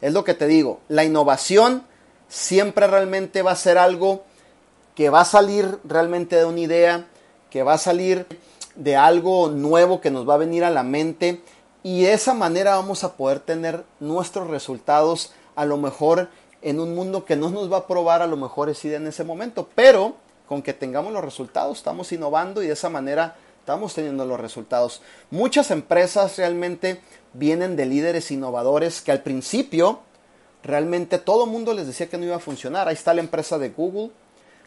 Es 0.02 0.12
lo 0.12 0.26
que 0.26 0.34
te 0.34 0.46
digo, 0.46 0.82
la 0.90 1.06
innovación 1.06 1.84
siempre 2.28 2.88
realmente 2.88 3.42
va 3.42 3.52
a 3.52 3.56
ser 3.56 3.78
algo 3.78 4.26
que 4.96 5.10
va 5.10 5.22
a 5.22 5.26
salir 5.26 5.80
realmente 5.86 6.36
de 6.36 6.44
una 6.44 6.60
idea, 6.60 7.08
que 7.50 7.64
va 7.64 7.76
a 7.76 7.78
salir 7.78 8.28
de 8.76 8.98
algo 8.98 9.50
nuevo 9.50 10.02
que 10.02 10.12
nos 10.12 10.28
va 10.28 10.34
a 10.34 10.38
venir 10.38 10.66
a 10.66 10.70
la 10.70 10.84
mente 10.84 11.42
y 11.84 12.04
de 12.04 12.14
esa 12.14 12.34
manera 12.34 12.76
vamos 12.76 13.04
a 13.04 13.14
poder 13.14 13.40
tener 13.40 13.84
nuestros 14.00 14.48
resultados 14.48 15.32
a 15.56 15.66
lo 15.66 15.78
mejor 15.78 16.30
en 16.62 16.80
un 16.80 16.94
mundo 16.94 17.26
que 17.26 17.36
no 17.36 17.50
nos 17.50 17.72
va 17.72 17.78
a 17.78 17.88
probar 17.88 18.22
a 18.22 18.28
lo 18.28 18.36
mejor 18.36 18.70
idea 18.70 18.98
en 18.98 19.08
ese 19.08 19.24
momento, 19.24 19.70
pero 19.76 20.16
con 20.48 20.62
que 20.62 20.74
tengamos 20.74 21.14
los 21.14 21.24
resultados 21.24 21.78
estamos 21.78 22.12
innovando 22.12 22.62
y 22.62 22.68
de 22.68 22.74
esa 22.74 22.90
manera 22.90 23.36
estamos 23.60 23.94
teniendo 23.94 24.26
los 24.26 24.40
resultados. 24.40 25.02
Muchas 25.30 25.72
empresas 25.72 26.38
realmente 26.38 27.02
vienen 27.34 27.76
de 27.76 27.86
líderes 27.86 28.32
innovadores 28.32 29.02
que 29.02 29.12
al 29.12 29.22
principio 29.22 30.00
realmente 30.64 31.20
todo 31.20 31.46
el 31.46 31.52
mundo 31.52 31.74
les 31.74 31.88
decía 31.88 32.10
que 32.10 32.18
no 32.18 32.26
iba 32.26 32.36
a 32.36 32.40
funcionar. 32.40 32.88
Ahí 32.88 32.96
está 32.96 33.14
la 33.14 33.22
empresa 33.22 33.58
de 33.58 33.70
Google, 33.70 34.12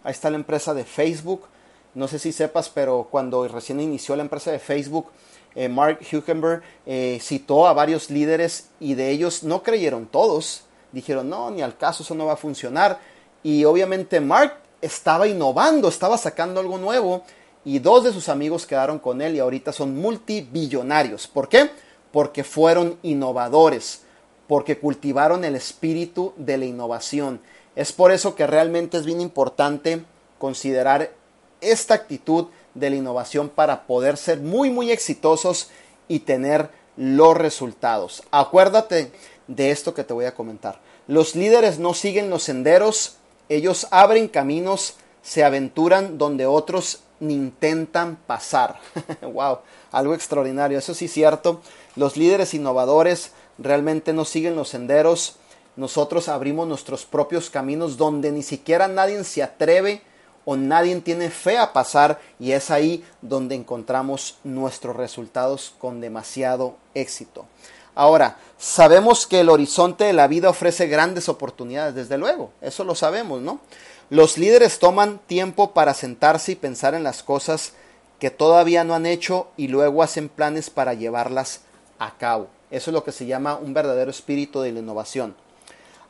ahí 0.05 0.13
está 0.13 0.31
la 0.31 0.37
empresa 0.37 0.73
de 0.73 0.85
Facebook. 0.85 1.47
No 1.95 2.09
sé 2.09 2.19
si 2.19 2.33
sepas, 2.33 2.71
pero 2.71 3.09
cuando 3.11 3.47
recién 3.49 3.81
inició 3.81 4.17
la 4.17 4.23
empresa 4.23 4.51
de 4.51 4.59
Facebook, 4.59 5.09
eh, 5.55 5.69
Mark 5.69 6.01
Zuckerberg 6.05 6.63
eh, 6.87 7.19
citó 7.21 7.67
a 7.67 7.73
varios 7.73 8.11
líderes 8.11 8.69
y 8.81 8.95
de 8.95 9.11
ellos 9.11 9.43
no 9.43 9.63
creyeron 9.63 10.07
todos. 10.07 10.65
Dijeron, 10.93 11.29
no, 11.29 11.51
ni 11.51 11.63
al 11.63 11.77
caso, 11.77 12.03
eso 12.03 12.15
no 12.15 12.27
va 12.27 12.35
a 12.35 12.37
funcionar. 12.37 12.99
Y 13.43 13.65
obviamente 13.65 14.21
Mark 14.21 14.57
estaba 14.81 15.27
innovando, 15.27 15.89
estaba 15.89 16.19
sacando 16.19 16.61
algo 16.61 16.79
nuevo 16.79 17.23
y 17.65 17.79
dos 17.79 18.05
de 18.05 18.13
sus 18.13 18.29
amigos 18.29 18.67
quedaron 18.67 18.99
con 18.99 19.23
él 19.23 19.37
y 19.37 19.39
ahorita 19.39 19.73
son 19.73 19.97
multibillonarios. 19.97 21.29
¿Por 21.29 21.49
qué? 21.49 21.71
Porque 22.11 22.45
fueron 22.45 22.99
innovadores, 23.03 24.03
porque 24.49 24.79
cultivaron 24.79 25.45
el 25.45 25.55
espíritu 25.55 26.35
de 26.37 26.59
la 26.59 26.65
innovación. 26.65 27.41
Es 27.77 27.93
por 27.93 28.13
eso 28.13 28.35
que 28.35 28.47
realmente 28.47 28.99
es 28.99 29.07
bien 29.07 29.21
importante 29.21 30.05
considerar 30.39 31.13
esta 31.61 31.95
actitud 31.95 32.49
de 32.75 32.91
la 32.91 32.97
innovación 32.97 33.49
para 33.49 33.87
poder 33.87 34.17
ser 34.17 34.41
muy 34.41 34.71
muy 34.71 34.91
exitosos 34.91 35.71
y 36.09 36.21
tener 36.21 36.71
los 36.97 37.37
resultados. 37.37 38.23
Acuérdate 38.31 39.13
de 39.47 39.71
esto 39.71 39.95
que 39.95 40.05
te 40.05 40.13
voy 40.13 40.25
a 40.25 40.35
comentar. 40.35 40.81
Los 41.07 41.35
líderes 41.35 41.79
no 41.79 41.95
siguen 41.95 42.31
los 42.31 42.45
senderos, 42.45 43.17
ellos 43.49 43.87
abren 43.91 44.29
caminos, 44.29 44.97
se 45.23 45.45
aventuran 45.45 46.19
donde 46.19 46.47
otros 46.47 47.01
ni 47.21 47.35
intentan 47.35 48.17
pasar. 48.27 48.81
wow, 49.23 49.59
algo 49.91 50.15
extraordinario, 50.15 50.79
eso 50.79 50.95
sí 50.95 51.07
es 51.07 51.13
cierto. 51.13 51.61
Los 51.97 52.17
líderes 52.17 52.55
innovadores 52.55 53.33
realmente 53.59 54.13
no 54.13 54.25
siguen 54.25 54.57
los 54.57 54.71
senderos, 54.71 55.37
nosotros 55.77 56.29
abrimos 56.29 56.69
nuestros 56.69 57.07
propios 57.07 57.49
caminos 57.49 57.97
donde 57.97 58.31
ni 58.31 58.43
siquiera 58.43 58.89
nadie 58.89 59.25
se 59.25 59.43
atreve 59.43 60.03
o 60.45 60.57
nadie 60.57 61.01
tiene 61.01 61.31
fe 61.31 61.59
a 61.59 61.73
pasar 61.73 62.21
y 62.39 62.53
es 62.53 62.71
ahí 62.71 63.05
donde 63.21 63.55
encontramos 63.55 64.39
nuestros 64.45 64.97
resultados 64.97 65.75
con 65.79 66.01
demasiado 66.01 66.77
éxito. 66.95 67.47
Ahora, 67.95 68.39
sabemos 68.59 69.27
que 69.27 69.41
el 69.41 69.51
horizonte 69.51 70.05
de 70.05 70.13
la 70.15 70.27
vida 70.27 70.49
ofrece 70.49 70.87
grandes 70.87 71.29
oportunidades, 71.29 71.95
desde 71.95 72.17
luego, 72.17 72.51
eso 72.61 72.85
lo 72.85 72.95
sabemos, 72.95 73.43
¿no? 73.43 73.61
Los 74.09 74.39
líderes 74.39 74.79
toman 74.79 75.19
tiempo 75.27 75.73
para 75.73 75.95
sentarse 75.95 76.53
y 76.53 76.57
pensar 76.57 76.95
en 76.95 77.03
las 77.03 77.23
cosas 77.23 77.75
que 78.19 78.31
todavía 78.31 78.85
no 78.85 78.95
han 78.95 79.07
hecho 79.07 79.49
y 79.57 79.69
luego 79.69 80.03
hacen 80.03 80.29
planes 80.29 80.71
para 80.71 80.95
llevarlas 80.95 81.63
a 81.99 82.17
cabo. 82.17 82.49
Eso 82.71 82.91
es 82.91 82.95
lo 82.95 83.05
que 83.05 83.13
se 83.13 83.27
llama 83.27 83.57
un 83.57 83.75
verdadero 83.75 84.11
espíritu 84.11 84.61
de 84.61 84.73
la 84.73 84.81
innovación. 84.81 85.35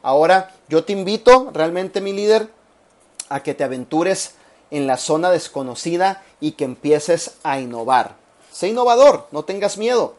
Ahora, 0.03 0.53
yo 0.69 0.85
te 0.85 0.93
invito 0.93 1.51
realmente, 1.53 2.01
mi 2.01 2.13
líder, 2.13 2.51
a 3.29 3.43
que 3.43 3.55
te 3.55 3.65
aventures 3.65 4.35
en 4.71 4.87
la 4.87 4.97
zona 4.97 5.31
desconocida 5.31 6.23
y 6.41 6.53
que 6.53 6.65
empieces 6.65 7.37
a 7.43 7.61
innovar. 7.61 8.17
Sé 8.51 8.69
innovador, 8.69 9.29
no 9.31 9.45
tengas 9.45 9.79
miedo. 9.79 10.17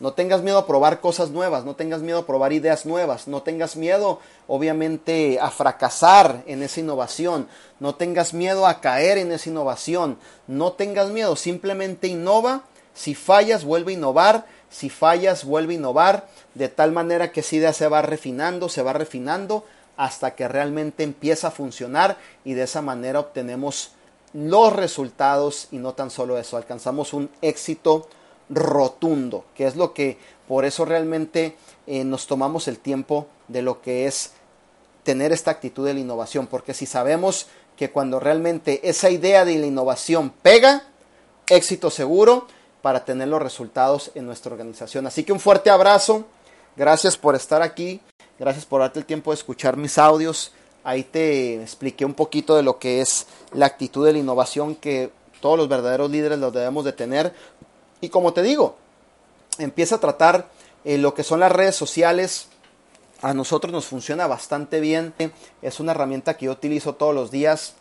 No 0.00 0.12
tengas 0.12 0.42
miedo 0.42 0.58
a 0.58 0.66
probar 0.66 1.00
cosas 1.00 1.30
nuevas, 1.30 1.64
no 1.64 1.74
tengas 1.74 2.02
miedo 2.02 2.20
a 2.20 2.26
probar 2.26 2.52
ideas 2.52 2.86
nuevas, 2.86 3.26
no 3.26 3.42
tengas 3.42 3.74
miedo 3.74 4.20
obviamente 4.46 5.40
a 5.40 5.50
fracasar 5.50 6.44
en 6.46 6.62
esa 6.62 6.78
innovación, 6.78 7.48
no 7.80 7.96
tengas 7.96 8.32
miedo 8.32 8.68
a 8.68 8.80
caer 8.80 9.18
en 9.18 9.32
esa 9.32 9.50
innovación, 9.50 10.16
no 10.46 10.72
tengas 10.74 11.10
miedo, 11.10 11.34
simplemente 11.34 12.06
innova, 12.06 12.62
si 12.94 13.16
fallas 13.16 13.64
vuelve 13.64 13.90
a 13.90 13.96
innovar, 13.96 14.46
si 14.70 14.88
fallas 14.88 15.44
vuelve 15.44 15.74
a 15.74 15.78
innovar, 15.78 16.28
de 16.54 16.68
tal 16.68 16.92
manera 16.92 17.32
que 17.32 17.40
esa 17.40 17.56
idea 17.56 17.72
se 17.72 17.88
va 17.88 18.00
refinando, 18.00 18.68
se 18.68 18.82
va 18.82 18.92
refinando 18.92 19.64
hasta 19.98 20.36
que 20.36 20.48
realmente 20.48 21.02
empieza 21.02 21.48
a 21.48 21.50
funcionar 21.50 22.16
y 22.44 22.54
de 22.54 22.62
esa 22.62 22.80
manera 22.80 23.18
obtenemos 23.18 23.90
los 24.32 24.72
resultados 24.72 25.66
y 25.72 25.78
no 25.78 25.92
tan 25.92 26.10
solo 26.10 26.38
eso, 26.38 26.56
alcanzamos 26.56 27.12
un 27.12 27.28
éxito 27.42 28.08
rotundo, 28.48 29.44
que 29.54 29.66
es 29.66 29.74
lo 29.76 29.92
que 29.92 30.16
por 30.46 30.64
eso 30.64 30.84
realmente 30.84 31.56
eh, 31.86 32.04
nos 32.04 32.28
tomamos 32.28 32.68
el 32.68 32.78
tiempo 32.78 33.26
de 33.48 33.60
lo 33.60 33.82
que 33.82 34.06
es 34.06 34.32
tener 35.02 35.32
esta 35.32 35.50
actitud 35.50 35.84
de 35.84 35.94
la 35.94 36.00
innovación, 36.00 36.46
porque 36.46 36.74
si 36.74 36.86
sabemos 36.86 37.48
que 37.76 37.90
cuando 37.90 38.20
realmente 38.20 38.88
esa 38.88 39.10
idea 39.10 39.44
de 39.44 39.56
la 39.56 39.66
innovación 39.66 40.30
pega, 40.30 40.84
éxito 41.48 41.90
seguro 41.90 42.46
para 42.82 43.04
tener 43.04 43.26
los 43.26 43.42
resultados 43.42 44.12
en 44.14 44.26
nuestra 44.26 44.52
organización. 44.52 45.06
Así 45.08 45.24
que 45.24 45.32
un 45.32 45.40
fuerte 45.40 45.70
abrazo, 45.70 46.24
gracias 46.78 47.16
por 47.16 47.34
estar 47.34 47.60
aquí, 47.60 48.00
gracias 48.38 48.64
por 48.64 48.80
darte 48.80 49.00
el 49.00 49.04
tiempo 49.04 49.32
de 49.32 49.34
escuchar 49.34 49.76
mis 49.76 49.98
audios. 49.98 50.52
Ahí 50.84 51.02
te 51.02 51.60
expliqué 51.60 52.04
un 52.04 52.14
poquito 52.14 52.56
de 52.56 52.62
lo 52.62 52.78
que 52.78 53.00
es 53.00 53.26
la 53.52 53.66
actitud 53.66 54.06
de 54.06 54.12
la 54.12 54.18
innovación 54.20 54.74
que 54.74 55.10
todos 55.40 55.58
los 55.58 55.68
verdaderos 55.68 56.10
líderes 56.10 56.38
los 56.38 56.52
debemos 56.52 56.84
de 56.84 56.92
tener 56.92 57.34
y 58.00 58.08
como 58.08 58.32
te 58.32 58.42
digo, 58.42 58.76
empieza 59.58 59.96
a 59.96 60.00
tratar 60.00 60.48
eh, 60.84 60.98
lo 60.98 61.14
que 61.14 61.24
son 61.24 61.40
las 61.40 61.52
redes 61.52 61.74
sociales. 61.74 62.48
A 63.20 63.34
nosotros 63.34 63.72
nos 63.72 63.86
funciona 63.86 64.28
bastante 64.28 64.78
bien. 64.78 65.12
Es 65.60 65.80
una 65.80 65.90
herramienta 65.90 66.36
que 66.36 66.46
yo 66.46 66.52
utilizo 66.52 66.94
todos 66.94 67.12
los 67.12 67.32
días 67.32 67.74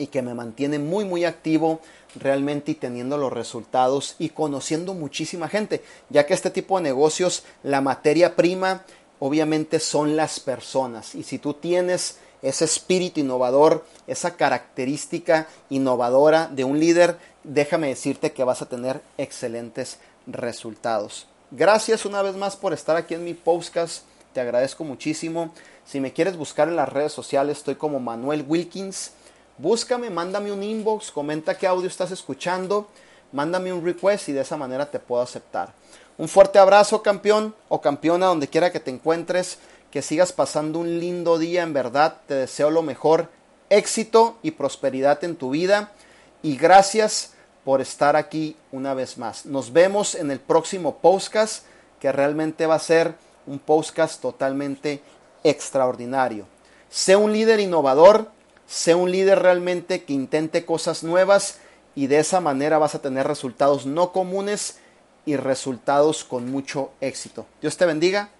y 0.00 0.08
que 0.08 0.22
me 0.22 0.34
mantiene 0.34 0.78
muy 0.78 1.04
muy 1.04 1.24
activo 1.24 1.80
realmente 2.16 2.72
y 2.72 2.74
teniendo 2.74 3.18
los 3.18 3.32
resultados 3.32 4.16
y 4.18 4.30
conociendo 4.30 4.94
muchísima 4.94 5.48
gente, 5.48 5.84
ya 6.08 6.26
que 6.26 6.34
este 6.34 6.50
tipo 6.50 6.78
de 6.78 6.84
negocios, 6.84 7.44
la 7.62 7.80
materia 7.80 8.34
prima 8.34 8.82
obviamente 9.18 9.78
son 9.78 10.16
las 10.16 10.40
personas 10.40 11.14
y 11.14 11.22
si 11.22 11.38
tú 11.38 11.54
tienes 11.54 12.18
ese 12.42 12.64
espíritu 12.64 13.20
innovador, 13.20 13.84
esa 14.06 14.36
característica 14.36 15.46
innovadora 15.68 16.48
de 16.48 16.64
un 16.64 16.80
líder, 16.80 17.18
déjame 17.44 17.88
decirte 17.88 18.32
que 18.32 18.44
vas 18.44 18.62
a 18.62 18.66
tener 18.66 19.02
excelentes 19.18 19.98
resultados. 20.26 21.26
Gracias 21.50 22.06
una 22.06 22.22
vez 22.22 22.36
más 22.36 22.56
por 22.56 22.72
estar 22.72 22.96
aquí 22.96 23.14
en 23.14 23.24
mi 23.24 23.34
podcast. 23.34 24.04
Te 24.32 24.40
agradezco 24.40 24.84
muchísimo. 24.84 25.52
Si 25.84 26.00
me 26.00 26.12
quieres 26.12 26.36
buscar 26.36 26.68
en 26.68 26.76
las 26.76 26.88
redes 26.88 27.12
sociales, 27.12 27.58
estoy 27.58 27.74
como 27.74 28.00
Manuel 28.00 28.44
Wilkins. 28.46 29.12
Búscame, 29.60 30.08
mándame 30.08 30.50
un 30.50 30.62
inbox, 30.62 31.10
comenta 31.10 31.58
qué 31.58 31.66
audio 31.66 31.86
estás 31.86 32.10
escuchando, 32.12 32.88
mándame 33.30 33.70
un 33.70 33.84
request 33.84 34.30
y 34.30 34.32
de 34.32 34.40
esa 34.40 34.56
manera 34.56 34.90
te 34.90 34.98
puedo 34.98 35.20
aceptar. 35.20 35.74
Un 36.16 36.28
fuerte 36.28 36.58
abrazo, 36.58 37.02
campeón 37.02 37.54
o 37.68 37.82
campeona, 37.82 38.26
donde 38.26 38.48
quiera 38.48 38.72
que 38.72 38.80
te 38.80 38.90
encuentres. 38.90 39.58
Que 39.90 40.00
sigas 40.00 40.32
pasando 40.32 40.78
un 40.78 40.98
lindo 40.98 41.38
día, 41.38 41.62
en 41.62 41.74
verdad. 41.74 42.18
Te 42.26 42.34
deseo 42.34 42.70
lo 42.70 42.80
mejor, 42.80 43.28
éxito 43.68 44.38
y 44.42 44.52
prosperidad 44.52 45.22
en 45.24 45.36
tu 45.36 45.50
vida 45.50 45.92
y 46.42 46.56
gracias 46.56 47.34
por 47.62 47.82
estar 47.82 48.16
aquí 48.16 48.56
una 48.72 48.94
vez 48.94 49.18
más. 49.18 49.44
Nos 49.44 49.74
vemos 49.74 50.14
en 50.14 50.30
el 50.30 50.40
próximo 50.40 50.96
podcast 50.96 51.64
que 52.00 52.12
realmente 52.12 52.64
va 52.64 52.76
a 52.76 52.78
ser 52.78 53.14
un 53.46 53.58
podcast 53.58 54.22
totalmente 54.22 55.02
extraordinario. 55.44 56.46
Sé 56.88 57.16
un 57.16 57.32
líder 57.32 57.60
innovador, 57.60 58.30
sé 58.70 58.94
un 58.94 59.10
líder 59.10 59.40
realmente 59.40 60.04
que 60.04 60.12
intente 60.12 60.64
cosas 60.64 61.02
nuevas 61.02 61.58
y 61.96 62.06
de 62.06 62.20
esa 62.20 62.40
manera 62.40 62.78
vas 62.78 62.94
a 62.94 63.02
tener 63.02 63.26
resultados 63.26 63.84
no 63.84 64.12
comunes 64.12 64.78
y 65.26 65.36
resultados 65.36 66.24
con 66.24 66.50
mucho 66.50 66.92
éxito. 67.00 67.46
Dios 67.60 67.76
te 67.76 67.84
bendiga, 67.84 68.30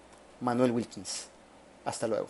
Manuel 0.40 0.70
Wilkins. 0.70 1.26
Hasta 1.84 2.06
luego. 2.06 2.28